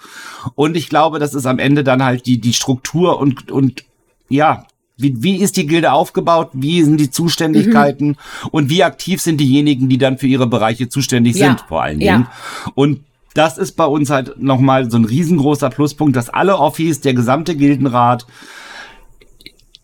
[0.54, 3.84] Und ich glaube, das ist am Ende dann halt die, die Struktur und, und
[4.28, 6.50] ja, wie, wie ist die Gilde aufgebaut?
[6.52, 8.08] Wie sind die Zuständigkeiten?
[8.08, 8.48] Mhm.
[8.50, 11.48] Und wie aktiv sind diejenigen, die dann für ihre Bereiche zuständig ja.
[11.48, 12.22] sind, vor allen Dingen?
[12.22, 12.70] Ja.
[12.74, 13.04] Und
[13.34, 17.56] das ist bei uns halt nochmal so ein riesengroßer Pluspunkt, dass alle Office, der gesamte
[17.56, 18.26] Gildenrat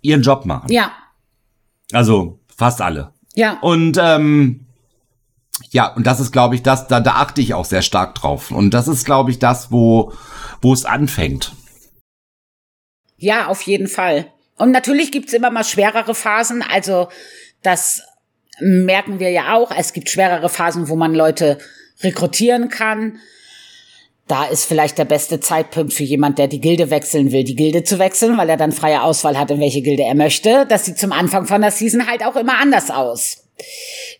[0.02, 0.70] ihren Job machen.
[0.70, 0.92] Ja.
[1.92, 3.12] Also fast alle.
[3.34, 3.58] Ja.
[3.60, 4.66] Und ähm,
[5.70, 8.50] ja, und das ist, glaube ich, das, da, da achte ich auch sehr stark drauf.
[8.50, 10.12] Und das ist, glaube ich, das, wo,
[10.60, 11.52] wo es anfängt.
[13.16, 14.26] Ja, auf jeden Fall.
[14.56, 16.62] Und natürlich gibt's immer mal schwerere Phasen.
[16.62, 17.08] Also
[17.62, 18.02] das
[18.60, 19.70] merken wir ja auch.
[19.70, 21.58] Es gibt schwerere Phasen, wo man Leute
[22.02, 23.18] rekrutieren kann.
[24.30, 27.82] Da ist vielleicht der beste Zeitpunkt für jemand, der die Gilde wechseln will, die Gilde
[27.82, 30.66] zu wechseln, weil er dann freie Auswahl hat, in welche Gilde er möchte.
[30.68, 33.38] Das sieht zum Anfang von der Season halt auch immer anders aus.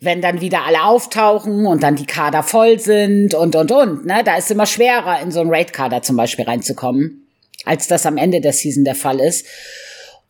[0.00, 4.22] Wenn dann wieder alle auftauchen und dann die Kader voll sind und, und, und, ne,
[4.24, 7.28] da ist immer schwerer, in so einen Raid-Kader zum Beispiel reinzukommen,
[7.64, 9.46] als das am Ende der Season der Fall ist.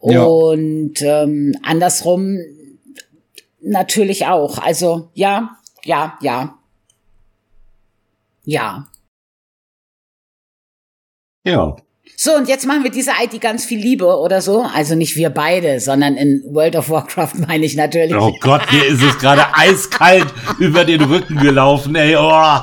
[0.03, 0.25] Ja.
[0.25, 2.39] Und ähm, andersrum
[3.63, 4.59] natürlich auch.
[4.59, 6.59] Also ja, ja, ja.
[8.45, 8.91] Ja.
[11.45, 11.77] Ja.
[12.17, 14.67] So, und jetzt machen wir dieser ID ganz viel Liebe oder so.
[14.75, 18.15] Also nicht wir beide, sondern in World of Warcraft meine ich natürlich.
[18.15, 20.27] Oh Gott, mir ist es gerade eiskalt
[20.59, 22.17] über den Rücken gelaufen, ey.
[22.17, 22.61] Oh.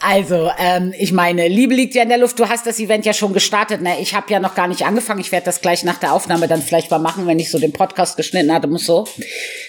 [0.00, 2.38] Also, ähm, ich meine, Liebe liegt ja in der Luft.
[2.38, 3.80] Du hast das Event ja schon gestartet.
[3.80, 3.96] Ne?
[4.00, 5.20] Ich habe ja noch gar nicht angefangen.
[5.20, 7.72] Ich werde das gleich nach der Aufnahme dann vielleicht mal machen, wenn ich so den
[7.72, 9.08] Podcast geschnitten hatte, muss so.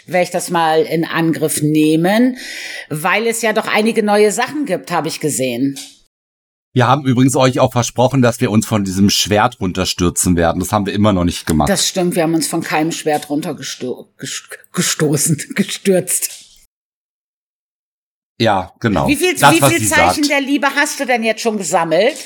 [0.06, 2.38] Werde ich das mal in Angriff nehmen,
[2.90, 5.80] weil es ja doch einige neue Sachen gibt, habe ich gesehen.
[6.76, 10.60] Wir haben übrigens euch auch versprochen, dass wir uns von diesem Schwert runterstürzen werden.
[10.60, 11.70] Das haben wir immer noch nicht gemacht.
[11.70, 16.32] Das stimmt, wir haben uns von keinem Schwert runtergestoßen, gestürzt.
[18.42, 19.08] Ja, genau.
[19.08, 20.32] Wie viel, das, wie viel Zeichen sagt.
[20.32, 22.18] der Liebe hast du denn jetzt schon gesammelt?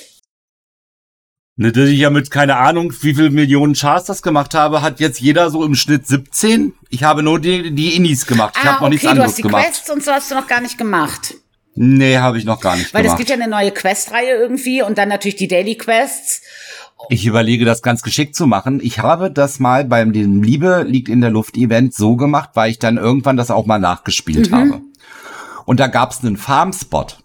[1.57, 5.01] Ne, dass ich ja mit keine Ahnung, wie viel Millionen Chars das gemacht habe, hat
[5.01, 6.73] jetzt jeder so im Schnitt 17.
[6.89, 8.53] Ich habe nur die, die Innis gemacht.
[8.55, 9.51] Ich ah, habe noch okay, nichts anderes gemacht.
[9.51, 11.33] Du hast die Quests und so hast du noch gar nicht gemacht.
[11.77, 13.17] Nee, habe ich noch gar nicht Weil gemacht.
[13.17, 16.41] Weil es gibt ja eine neue Questreihe irgendwie und dann natürlich die Daily Quests.
[17.09, 18.79] Ich überlege, das ganz geschickt zu machen.
[18.81, 22.71] Ich habe das mal beim dem Liebe liegt in der Luft Event so gemacht, weil
[22.71, 24.55] ich dann irgendwann das auch mal nachgespielt mhm.
[24.55, 24.81] habe.
[25.65, 27.19] Und da gab's einen Farmspot.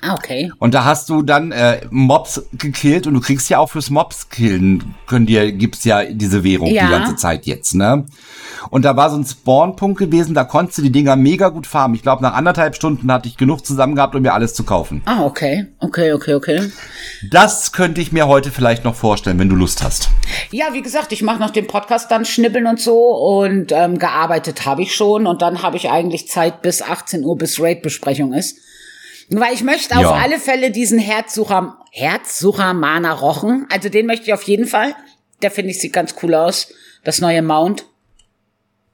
[0.00, 0.52] Ah, okay.
[0.58, 4.28] Und da hast du dann äh, Mobs gekillt und du kriegst ja auch fürs Mobs
[4.28, 6.84] killen, können dir gibt's ja diese Währung ja.
[6.84, 8.06] die ganze Zeit jetzt, ne?
[8.70, 11.96] Und da war so ein Spawnpunkt gewesen, da konntest du die Dinger mega gut farmen.
[11.96, 15.02] Ich glaube, nach anderthalb Stunden hatte ich genug zusammen gehabt, um mir alles zu kaufen.
[15.04, 15.66] Ah, okay.
[15.80, 16.70] Okay, okay, okay.
[17.30, 20.10] Das könnte ich mir heute vielleicht noch vorstellen, wenn du Lust hast.
[20.52, 24.64] Ja, wie gesagt, ich mache noch den Podcast dann schnibbeln und so und ähm, gearbeitet
[24.64, 28.58] habe ich schon und dann habe ich eigentlich Zeit bis 18 Uhr, bis Raid-Besprechung ist.
[29.30, 30.12] Weil ich möchte auf ja.
[30.12, 33.66] alle Fälle diesen Herzsucher, Herzsucher Mana rochen.
[33.70, 34.94] Also den möchte ich auf jeden Fall.
[35.42, 36.72] Der finde ich sieht ganz cool aus.
[37.04, 37.84] Das neue Mount.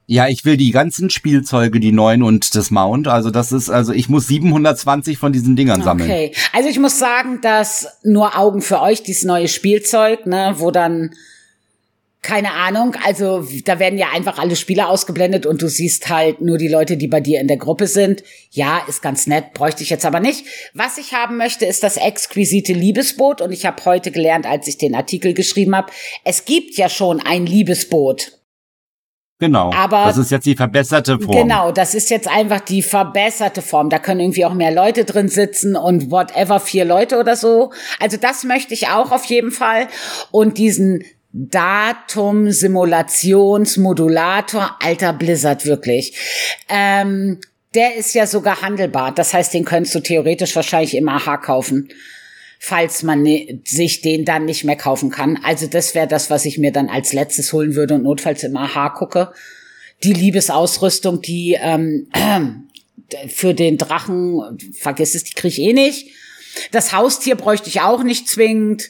[0.07, 3.07] Ja, ich will die ganzen Spielzeuge, die neuen und das Mount.
[3.07, 6.09] Also das ist, also ich muss 720 von diesen Dingern sammeln.
[6.09, 6.31] Okay.
[6.53, 11.15] Also ich muss sagen, dass nur Augen für euch, dieses neue Spielzeug, ne, wo dann
[12.25, 16.57] keine Ahnung, also da werden ja einfach alle Spieler ausgeblendet und du siehst halt nur
[16.57, 18.23] die Leute, die bei dir in der Gruppe sind.
[18.49, 20.45] Ja, ist ganz nett, bräuchte ich jetzt aber nicht.
[20.73, 24.79] Was ich haben möchte, ist das exquisite Liebesboot und ich habe heute gelernt, als ich
[24.79, 25.91] den Artikel geschrieben habe,
[26.23, 28.31] es gibt ja schon ein Liebesboot.
[29.37, 29.71] Genau.
[29.73, 31.35] Aber das ist jetzt die verbesserte Form.
[31.35, 33.89] Genau, das ist jetzt einfach die verbesserte Form.
[33.89, 37.71] Da können irgendwie auch mehr Leute drin sitzen und whatever, vier Leute oder so.
[37.99, 39.89] Also das möchte ich auch auf jeden Fall.
[40.31, 41.03] Und diesen
[41.37, 46.15] Datum, Simulationsmodulator, alter Blizzard wirklich.
[46.69, 47.41] Ähm,
[47.73, 49.13] der ist ja sogar handelbar.
[49.13, 51.89] Das heißt, den könntest du theoretisch wahrscheinlich im AHA kaufen,
[52.57, 55.37] falls man ne, sich den dann nicht mehr kaufen kann.
[55.43, 58.55] Also das wäre das, was ich mir dann als letztes holen würde und notfalls im
[58.55, 59.33] AHA gucke.
[60.03, 62.07] Die Liebesausrüstung, die ähm,
[63.27, 66.07] für den Drachen, vergiss es, die krieg ich eh nicht.
[66.71, 68.89] Das Haustier bräuchte ich auch nicht zwingend.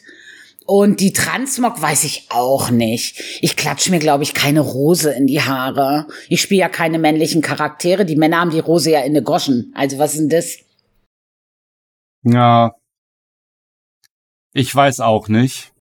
[0.66, 3.22] Und die Transmog weiß ich auch nicht.
[3.42, 6.08] Ich klatsch mir, glaube ich, keine Rose in die Haare.
[6.28, 8.04] Ich spiele ja keine männlichen Charaktere.
[8.04, 9.72] Die Männer haben die Rose ja in den Goschen.
[9.76, 10.58] Also was ist denn das?
[12.24, 12.76] Ja.
[14.54, 15.75] Ich weiß auch nicht.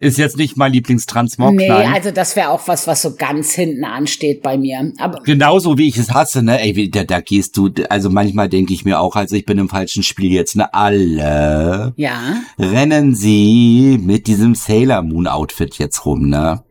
[0.00, 1.54] Ist jetzt nicht mein Lieblingstransmog.
[1.54, 1.92] Nee, nein.
[1.92, 4.92] also das wäre auch was, was so ganz hinten ansteht bei mir.
[4.98, 6.60] Aber Genauso wie ich es hasse, ne?
[6.60, 9.68] Ey, da, da gehst du, also manchmal denke ich mir auch, also ich bin im
[9.68, 10.72] falschen Spiel jetzt, ne?
[10.72, 16.62] Alle ja, rennen sie mit diesem Sailor Moon Outfit jetzt rum, ne?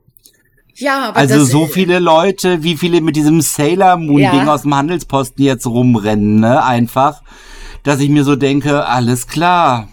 [0.75, 4.32] ja, aber Also so viele Leute, wie viele mit diesem Sailor Moon Ja.
[4.32, 6.63] Ding aus dem Handelsposten jetzt rumrennen, ne?
[6.63, 7.23] Einfach,
[7.84, 9.89] dass ich mir so denke, alles klar.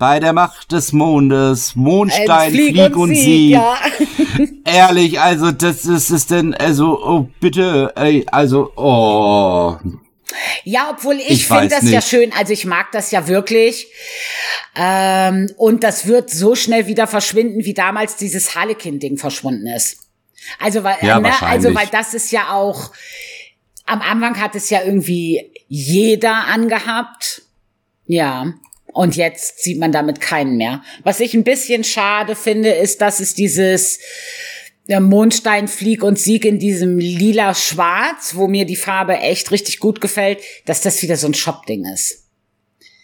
[0.00, 3.50] Bei der Macht des Mondes, Mondstein, flieg, und, sieg.
[3.50, 3.78] Ja.
[4.64, 9.76] Ehrlich, also das ist es denn, also oh, bitte, ey, also oh,
[10.64, 12.08] Ja, obwohl ich, Ich finde das ja nicht.
[12.08, 13.88] schön, also ich mag das ja wirklich.
[14.74, 19.98] Ähm, und das wird so schnell wieder verschwinden, wie damals dieses Harlequin-Ding verschwunden ist.
[20.58, 22.90] Also weil, Ja, ne, also weil das ist ja auch,
[23.84, 27.42] am Anfang hat es ja irgendwie jeder angehabt.
[28.06, 28.54] Ja.
[28.92, 30.82] Und jetzt sieht man damit keinen mehr.
[31.04, 33.98] Was ich ein bisschen schade finde, ist, dass es dieses
[34.88, 39.78] der Mondstein, Flieg und Sieg in diesem lila Schwarz, wo mir die Farbe echt richtig
[39.78, 42.24] gut gefällt, dass das wieder so ein Shop-Ding ist.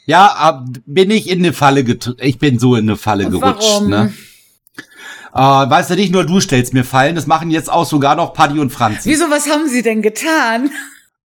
[0.07, 3.91] ja, bin ich in eine Falle getr ich bin so in eine Falle gerutscht, Warum?
[3.91, 4.12] ne?
[5.32, 8.32] Äh, weißt du, nicht nur du stellst mir Fallen, das machen jetzt auch sogar noch
[8.32, 9.11] Paddy und Franzi.
[9.11, 10.70] Wieso, was haben sie denn getan?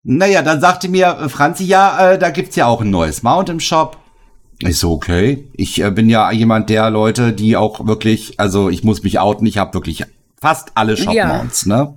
[0.03, 3.49] Naja, dann sagte mir äh, Franzi, ja, äh, da gibt's ja auch ein neues Mount
[3.49, 3.97] im Shop.
[4.61, 5.49] Ich so, okay.
[5.53, 9.47] Ich äh, bin ja jemand der Leute, die auch wirklich, also ich muss mich outen,
[9.47, 10.05] ich habe wirklich
[10.41, 11.95] fast alle Shop-Mounts, ne?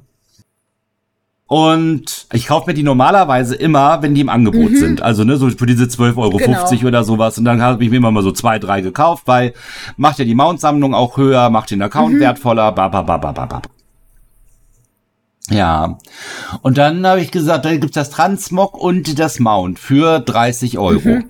[1.49, 5.01] Und ich kaufe mir die normalerweise immer, wenn die im Angebot sind.
[5.01, 6.88] Also ne, so für diese 12,50 Euro Genau.
[6.88, 7.38] oder sowas.
[7.38, 9.53] Und dann habe ich mir immer mal so zwei, drei gekauft, weil
[9.95, 13.45] macht ja die Mount-Sammlung auch höher, macht den Account wertvoller, ba, ba, ba, ba, ba,
[13.45, 13.62] ba.
[15.49, 15.97] Ja.
[16.62, 21.22] Und dann habe ich gesagt, da gibt's das Transmog und das Mount für 30 Euro.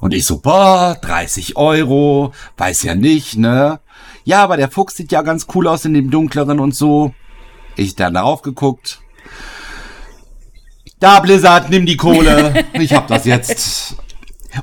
[0.00, 3.80] Und ich so, boah, 30 Euro, weiß ja nicht, ne?
[4.24, 7.12] Ja, aber der Fuchs sieht ja ganz cool aus in dem dunkleren und so.
[7.76, 9.00] Ich dann darauf geguckt.
[11.00, 12.64] Da, Blizzard, nimm die Kohle.
[12.74, 13.96] Ich hab das jetzt.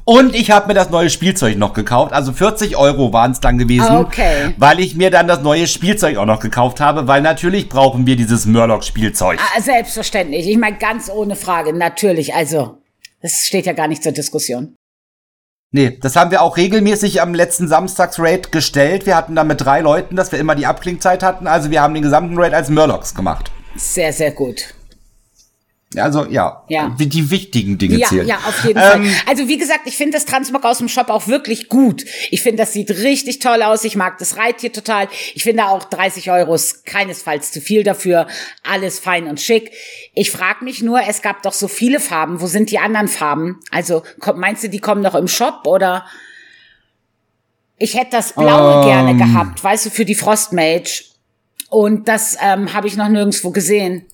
[0.06, 2.14] Und ich habe mir das neue Spielzeug noch gekauft.
[2.14, 3.98] Also 40 Euro waren es dann gewesen.
[3.98, 4.54] Okay.
[4.58, 8.16] Weil ich mir dann das neue Spielzeug auch noch gekauft habe, weil natürlich brauchen wir
[8.16, 9.40] dieses Murloc-Spielzeug.
[9.40, 10.48] Ah, Selbstverständlich.
[10.48, 11.74] Ich meine, ganz ohne Frage.
[11.74, 12.34] Natürlich.
[12.36, 12.79] Also,
[13.22, 14.76] das steht ja gar nicht zur Diskussion.
[15.72, 19.06] Nee, das haben wir auch regelmäßig am letzten Samstags-Raid gestellt.
[19.06, 21.46] Wir hatten da mit drei Leuten, dass wir immer die Abklingzeit hatten.
[21.46, 23.52] Also wir haben den gesamten Raid als Murlocs gemacht.
[23.76, 24.74] Sehr, sehr gut.
[25.98, 26.94] Also ja, Ja.
[27.00, 28.28] Wie die wichtigen Dinge Ja, zählen.
[28.28, 29.12] ja, auf jeden Ähm, Fall.
[29.26, 32.06] Also wie gesagt, ich finde das Transmog aus dem Shop auch wirklich gut.
[32.30, 33.84] Ich finde, das sieht richtig toll aus.
[33.86, 35.08] Ich mag das Reittier total.
[35.34, 38.28] Ich finde auch 30 Euro ist keinesfalls zu viel dafür.
[38.64, 39.72] Alles fein und schick.
[40.14, 42.40] Ich frage mich nur, es gab doch so viele Farben.
[42.40, 43.60] Wo sind die anderen Farben?
[43.72, 44.04] Also
[44.36, 46.06] meinst du, die kommen noch im Shop oder?
[47.78, 48.88] Ich hätte das Blaue Ähm.
[48.88, 51.04] gerne gehabt, weißt du, für die Frostmage.
[51.70, 54.06] Und das ähm, habe ich noch nirgendwo gesehen.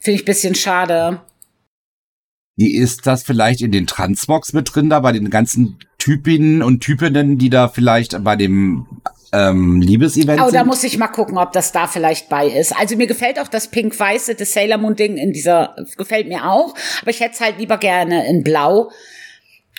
[0.00, 1.20] Finde ich bisschen schade.
[2.56, 6.80] Wie ist das vielleicht in den Transmogs mit drin, da bei den ganzen Typinnen und
[6.80, 8.86] Typinnen, die da vielleicht bei dem
[9.32, 10.66] ähm, Liebesevent Oh, da sind?
[10.66, 12.74] muss ich mal gucken, ob das da vielleicht bei ist.
[12.76, 16.74] Also mir gefällt auch das pink-weiße, das Sailor Moon Ding in dieser, gefällt mir auch.
[17.02, 18.90] Aber ich hätte es halt lieber gerne in blau.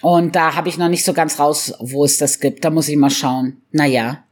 [0.01, 2.63] Und da habe ich noch nicht so ganz raus, wo es das gibt.
[2.63, 3.61] Da muss ich mal schauen.
[3.71, 4.23] Naja.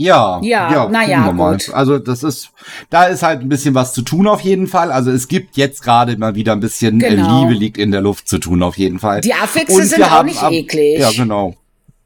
[0.00, 1.52] Ja, Ja, ja, mal.
[1.56, 1.74] gut.
[1.74, 2.50] Also das ist,
[2.88, 4.92] da ist halt ein bisschen was zu tun auf jeden Fall.
[4.92, 7.42] Also es gibt jetzt gerade mal wieder ein bisschen äh, Genau.
[7.42, 9.22] Liebe liegt in der Luft zu tun auf jeden Fall.
[9.22, 11.00] Die Affixe Und sind auch nicht am- eklig.
[11.00, 11.56] Ja, genau.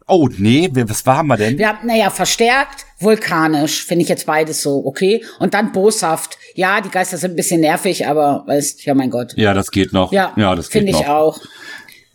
[0.09, 1.59] Oh, nee, was haben wir denn?
[1.59, 5.23] Wir haben, naja, verstärkt, vulkanisch, finde ich jetzt beides so, okay.
[5.39, 6.39] Und dann boshaft.
[6.55, 9.35] Ja, die Geister sind ein bisschen nervig, aber weißt, ja mein Gott.
[9.37, 10.13] Ja, das geht noch.
[10.13, 11.01] Ja, ja das geht finde noch.
[11.03, 11.41] ich auch.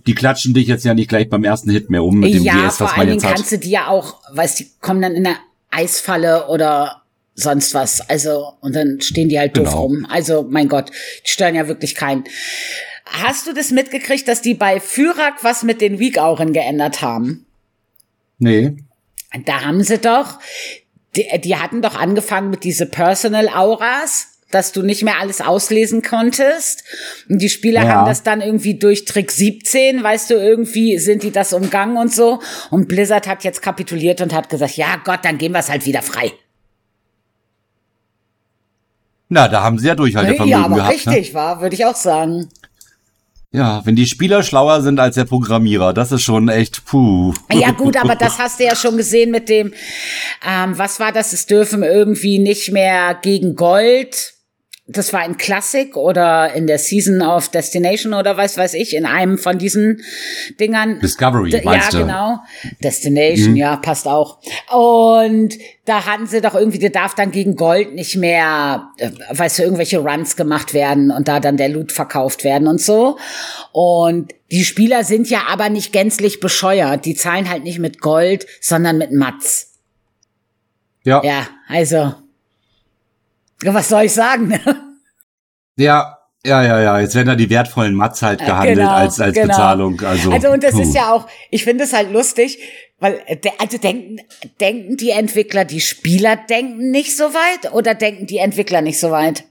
[0.06, 2.68] Die klatschen dich jetzt ja nicht gleich beim ersten Hit mehr um mit dem ja,
[2.68, 3.36] GS, vor was allen man jetzt hat.
[3.36, 5.36] kannst du die ja auch, weißt die kommen dann in der
[5.72, 7.04] Eisfalle oder
[7.36, 8.02] sonst was.
[8.10, 9.82] Also, und dann stehen die halt doof Genau.
[9.84, 10.08] rum.
[10.10, 10.90] Also, mein Gott,
[11.26, 12.24] die stören ja wirklich keinen.
[13.06, 17.46] Hast du das mitgekriegt, dass die bei Fyrak was mit den Weak-Auren geändert haben?
[18.40, 18.78] Nee.
[19.46, 20.40] Da haben sie doch,
[21.16, 26.02] die, die hatten doch angefangen mit diese Personal Auras, dass du nicht mehr alles auslesen
[26.02, 26.84] konntest.
[27.30, 27.90] Und die Spieler Ja.
[27.90, 32.14] haben das dann irgendwie durch Trick 17, weißt du, irgendwie sind die das umgangen und
[32.14, 32.40] so.
[32.70, 35.86] Und Blizzard hat jetzt kapituliert und hat gesagt, ja Gott, dann gehen wir es halt
[35.86, 36.32] wieder frei.
[39.30, 41.06] Na, da haben sie ja Durchhaltevermögen ja, aber gehabt.
[41.06, 41.14] Ne?
[41.14, 42.48] richtig, war, würde ich auch sagen.
[43.52, 47.34] Ja, wenn die Spieler schlauer sind als der Programmierer, das ist schon echt puh.
[47.52, 49.74] Ja gut, aber das hast du ja schon gesehen mit dem,
[50.48, 51.34] ähm, was war das?
[51.34, 54.34] Es dürfen irgendwie nicht mehr gegen Gold
[54.90, 59.06] das war in Classic oder in der Season of Destination oder was weiß ich, in
[59.06, 60.02] einem von diesen
[60.62, 61.02] Dingern.
[61.02, 62.06] Discovery, D meinst ja, du?
[62.06, 62.40] genau.
[62.82, 64.40] Destination, ja, passt auch.
[64.74, 69.60] Und da hatten sie doch irgendwie, der darf dann gegen Gold nicht mehr, äh, weißt
[69.60, 73.18] du, irgendwelche Runs gemacht werden und da dann der Loot verkauft werden und so.
[73.74, 77.04] Und die Spieler sind ja aber nicht gänzlich bescheuert.
[77.04, 79.74] Die zahlen halt nicht mit Gold, sondern mit Mats.
[81.04, 81.22] Ja.
[81.26, 82.14] Ja, also.
[83.64, 84.48] Was soll ich sagen?
[84.50, 84.60] ne?
[85.78, 87.00] Ja, ja, ja, ja.
[87.00, 89.48] Jetzt werden da die wertvollen Mats halt gehandelt Genau, als, als genau.
[89.48, 90.02] Bezahlung.
[90.02, 90.82] Also, Also und das puh.
[90.82, 92.60] ist ja auch, ich finde es halt lustig,
[93.00, 94.22] weil äh, also denken
[94.60, 99.12] denken die Entwickler, die Spieler denken nicht so weit oder denken die Entwickler nicht so
[99.12, 99.44] weit?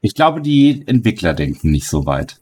[0.00, 2.36] Ich glaube, die Entwickler denken nicht so weit.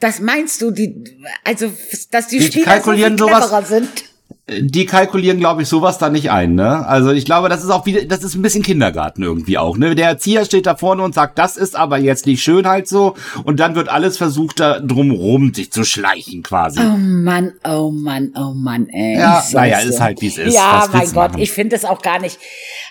[0.00, 1.04] Das meinst du, die
[1.44, 1.70] also
[2.10, 4.04] dass die, Die Spieler so viel sowas- cleverer sind?
[4.50, 6.86] Die kalkulieren, glaube ich, sowas da nicht ein, ne?
[6.86, 9.94] Also ich glaube, das ist auch wieder, das ist ein bisschen Kindergarten irgendwie auch, ne?
[9.94, 13.14] Der Erzieher steht da vorne und sagt, das ist aber jetzt nicht schön halt so.
[13.44, 16.80] Und dann wird alles versucht, da drumrum sich zu schleichen quasi.
[16.80, 19.18] Oh Mann, oh Mann, oh Mann, ey.
[19.18, 20.54] Ja, naja, ist halt, wie es ist.
[20.54, 21.42] Ja, mein Gott, machen?
[21.42, 22.38] ich finde es auch gar nicht.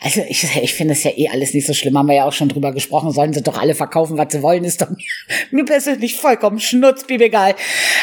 [0.01, 1.97] Also ich, ich finde es ja eh alles nicht so schlimm.
[1.97, 3.12] Haben wir ja auch schon drüber gesprochen.
[3.12, 4.97] Sollen sie doch alle verkaufen, was sie wollen, ist doch mir,
[5.51, 7.55] mir persönlich vollkommen schnutzpiep egal.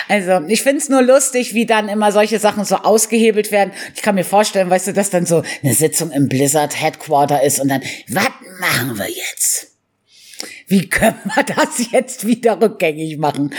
[0.09, 3.73] Also ich finde es nur lustig, wie dann immer solche Sachen so ausgehebelt werden.
[3.95, 7.61] Ich kann mir vorstellen, weißt du, dass dann so eine Sitzung im Blizzard Headquarter ist
[7.61, 8.29] und dann, was
[8.61, 9.74] machen wir jetzt?
[10.67, 13.51] wie können wir das jetzt wieder rückgängig machen?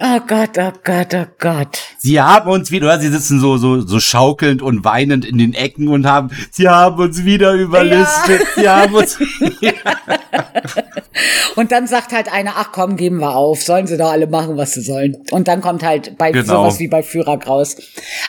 [0.00, 1.78] Oh Gott, oh Gott, oh Gott.
[1.98, 3.00] Sie haben uns wieder, oder?
[3.00, 6.98] Sie sitzen so, so, so schaukelnd und weinend in den Ecken und haben, sie haben
[7.00, 8.62] uns wieder überlistet, ja.
[8.62, 9.18] sie haben uns.
[11.56, 14.56] Und dann sagt halt einer, ach komm, geben wir auf, sollen sie doch alle machen,
[14.56, 15.22] was sie sollen.
[15.30, 16.62] Und dann kommt halt bei genau.
[16.62, 17.76] sowas wie bei Führer raus.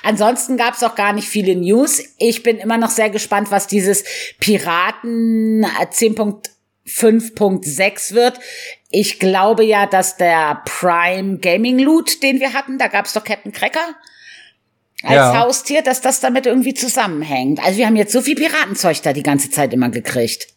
[0.03, 2.01] Ansonsten gab es auch gar nicht viele News.
[2.17, 4.03] Ich bin immer noch sehr gespannt, was dieses
[4.39, 6.52] Piraten äh, 10.1
[6.87, 8.39] 5.6 wird.
[8.89, 13.51] Ich glaube ja, dass der Prime Gaming Loot, den wir hatten, da gab's doch Captain
[13.51, 13.95] Cracker
[15.03, 15.39] als ja.
[15.39, 17.63] Haustier, dass das damit irgendwie zusammenhängt.
[17.63, 20.47] Also wir haben jetzt so viel Piratenzeug da die ganze Zeit immer gekriegt.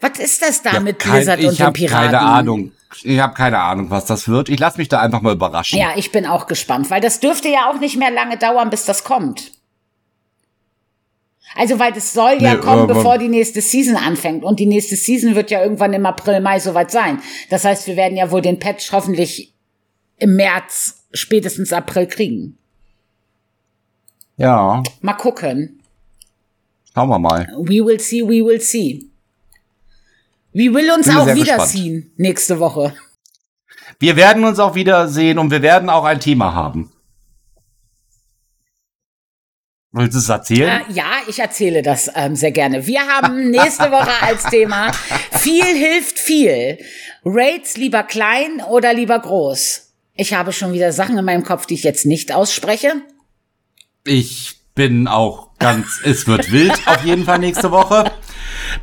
[0.00, 2.10] Was ist das da ja, mit kein, Blizzard und den Piraten?
[2.10, 2.72] Keine Ahnung.
[3.02, 4.48] Ich habe keine Ahnung, was das wird.
[4.48, 5.78] Ich lasse mich da einfach mal überraschen.
[5.78, 8.84] Ja, ich bin auch gespannt, weil das dürfte ja auch nicht mehr lange dauern, bis
[8.84, 9.52] das kommt.
[11.56, 14.44] Also, weil das soll ja Nee, kommen, bevor die nächste Season anfängt.
[14.44, 17.20] Und die nächste Season wird ja irgendwann im April, Mai soweit sein.
[17.50, 19.52] Das heißt, wir werden ja wohl den Patch hoffentlich
[20.18, 22.56] im März, spätestens April kriegen.
[24.36, 25.80] ja, Mal gucken.
[26.94, 27.48] schauen wir mal.
[27.58, 29.06] We will see, we will see.
[30.52, 32.94] We will uns Bin auch sehr wiederziehen nächste Woche.
[33.98, 36.90] Wir werden uns auch wiedersehen und wir werden auch ein Thema haben.
[39.92, 40.82] Willst du es erzählen?
[40.88, 42.86] Äh, ja, ich erzähle das ähm, sehr gerne.
[42.86, 44.92] Wir haben nächste Woche als Thema
[45.32, 46.78] viel hilft viel.
[47.24, 49.92] Rates lieber klein oder lieber groß?
[50.14, 53.02] Ich habe schon wieder Sachen in meinem Kopf, die ich jetzt nicht ausspreche.
[54.04, 58.12] Ich bin auch ganz, es wird wild auf jeden Fall nächste Woche.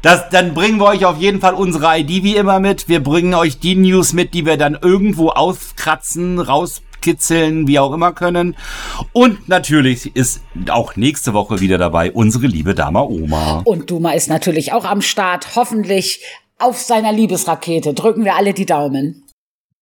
[0.01, 2.89] Das, dann bringen wir euch auf jeden Fall unsere ID wie immer mit.
[2.89, 6.39] Wir bringen euch die News mit, die wir dann irgendwo auskratzen,
[6.97, 8.55] rauskitzeln, wie auch immer können.
[9.13, 13.61] Und natürlich ist auch nächste Woche wieder dabei unsere liebe Dame Oma.
[13.65, 16.23] Und Duma ist natürlich auch am Start, hoffentlich
[16.59, 17.93] auf seiner Liebesrakete.
[17.93, 19.23] Drücken wir alle die Daumen.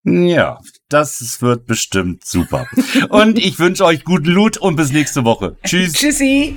[0.03, 2.68] Ja, das wird bestimmt super.
[3.09, 5.57] Und ich wünsche euch guten Loot und bis nächste Woche.
[5.63, 5.93] Tschüss.
[5.93, 6.55] Tschüssi.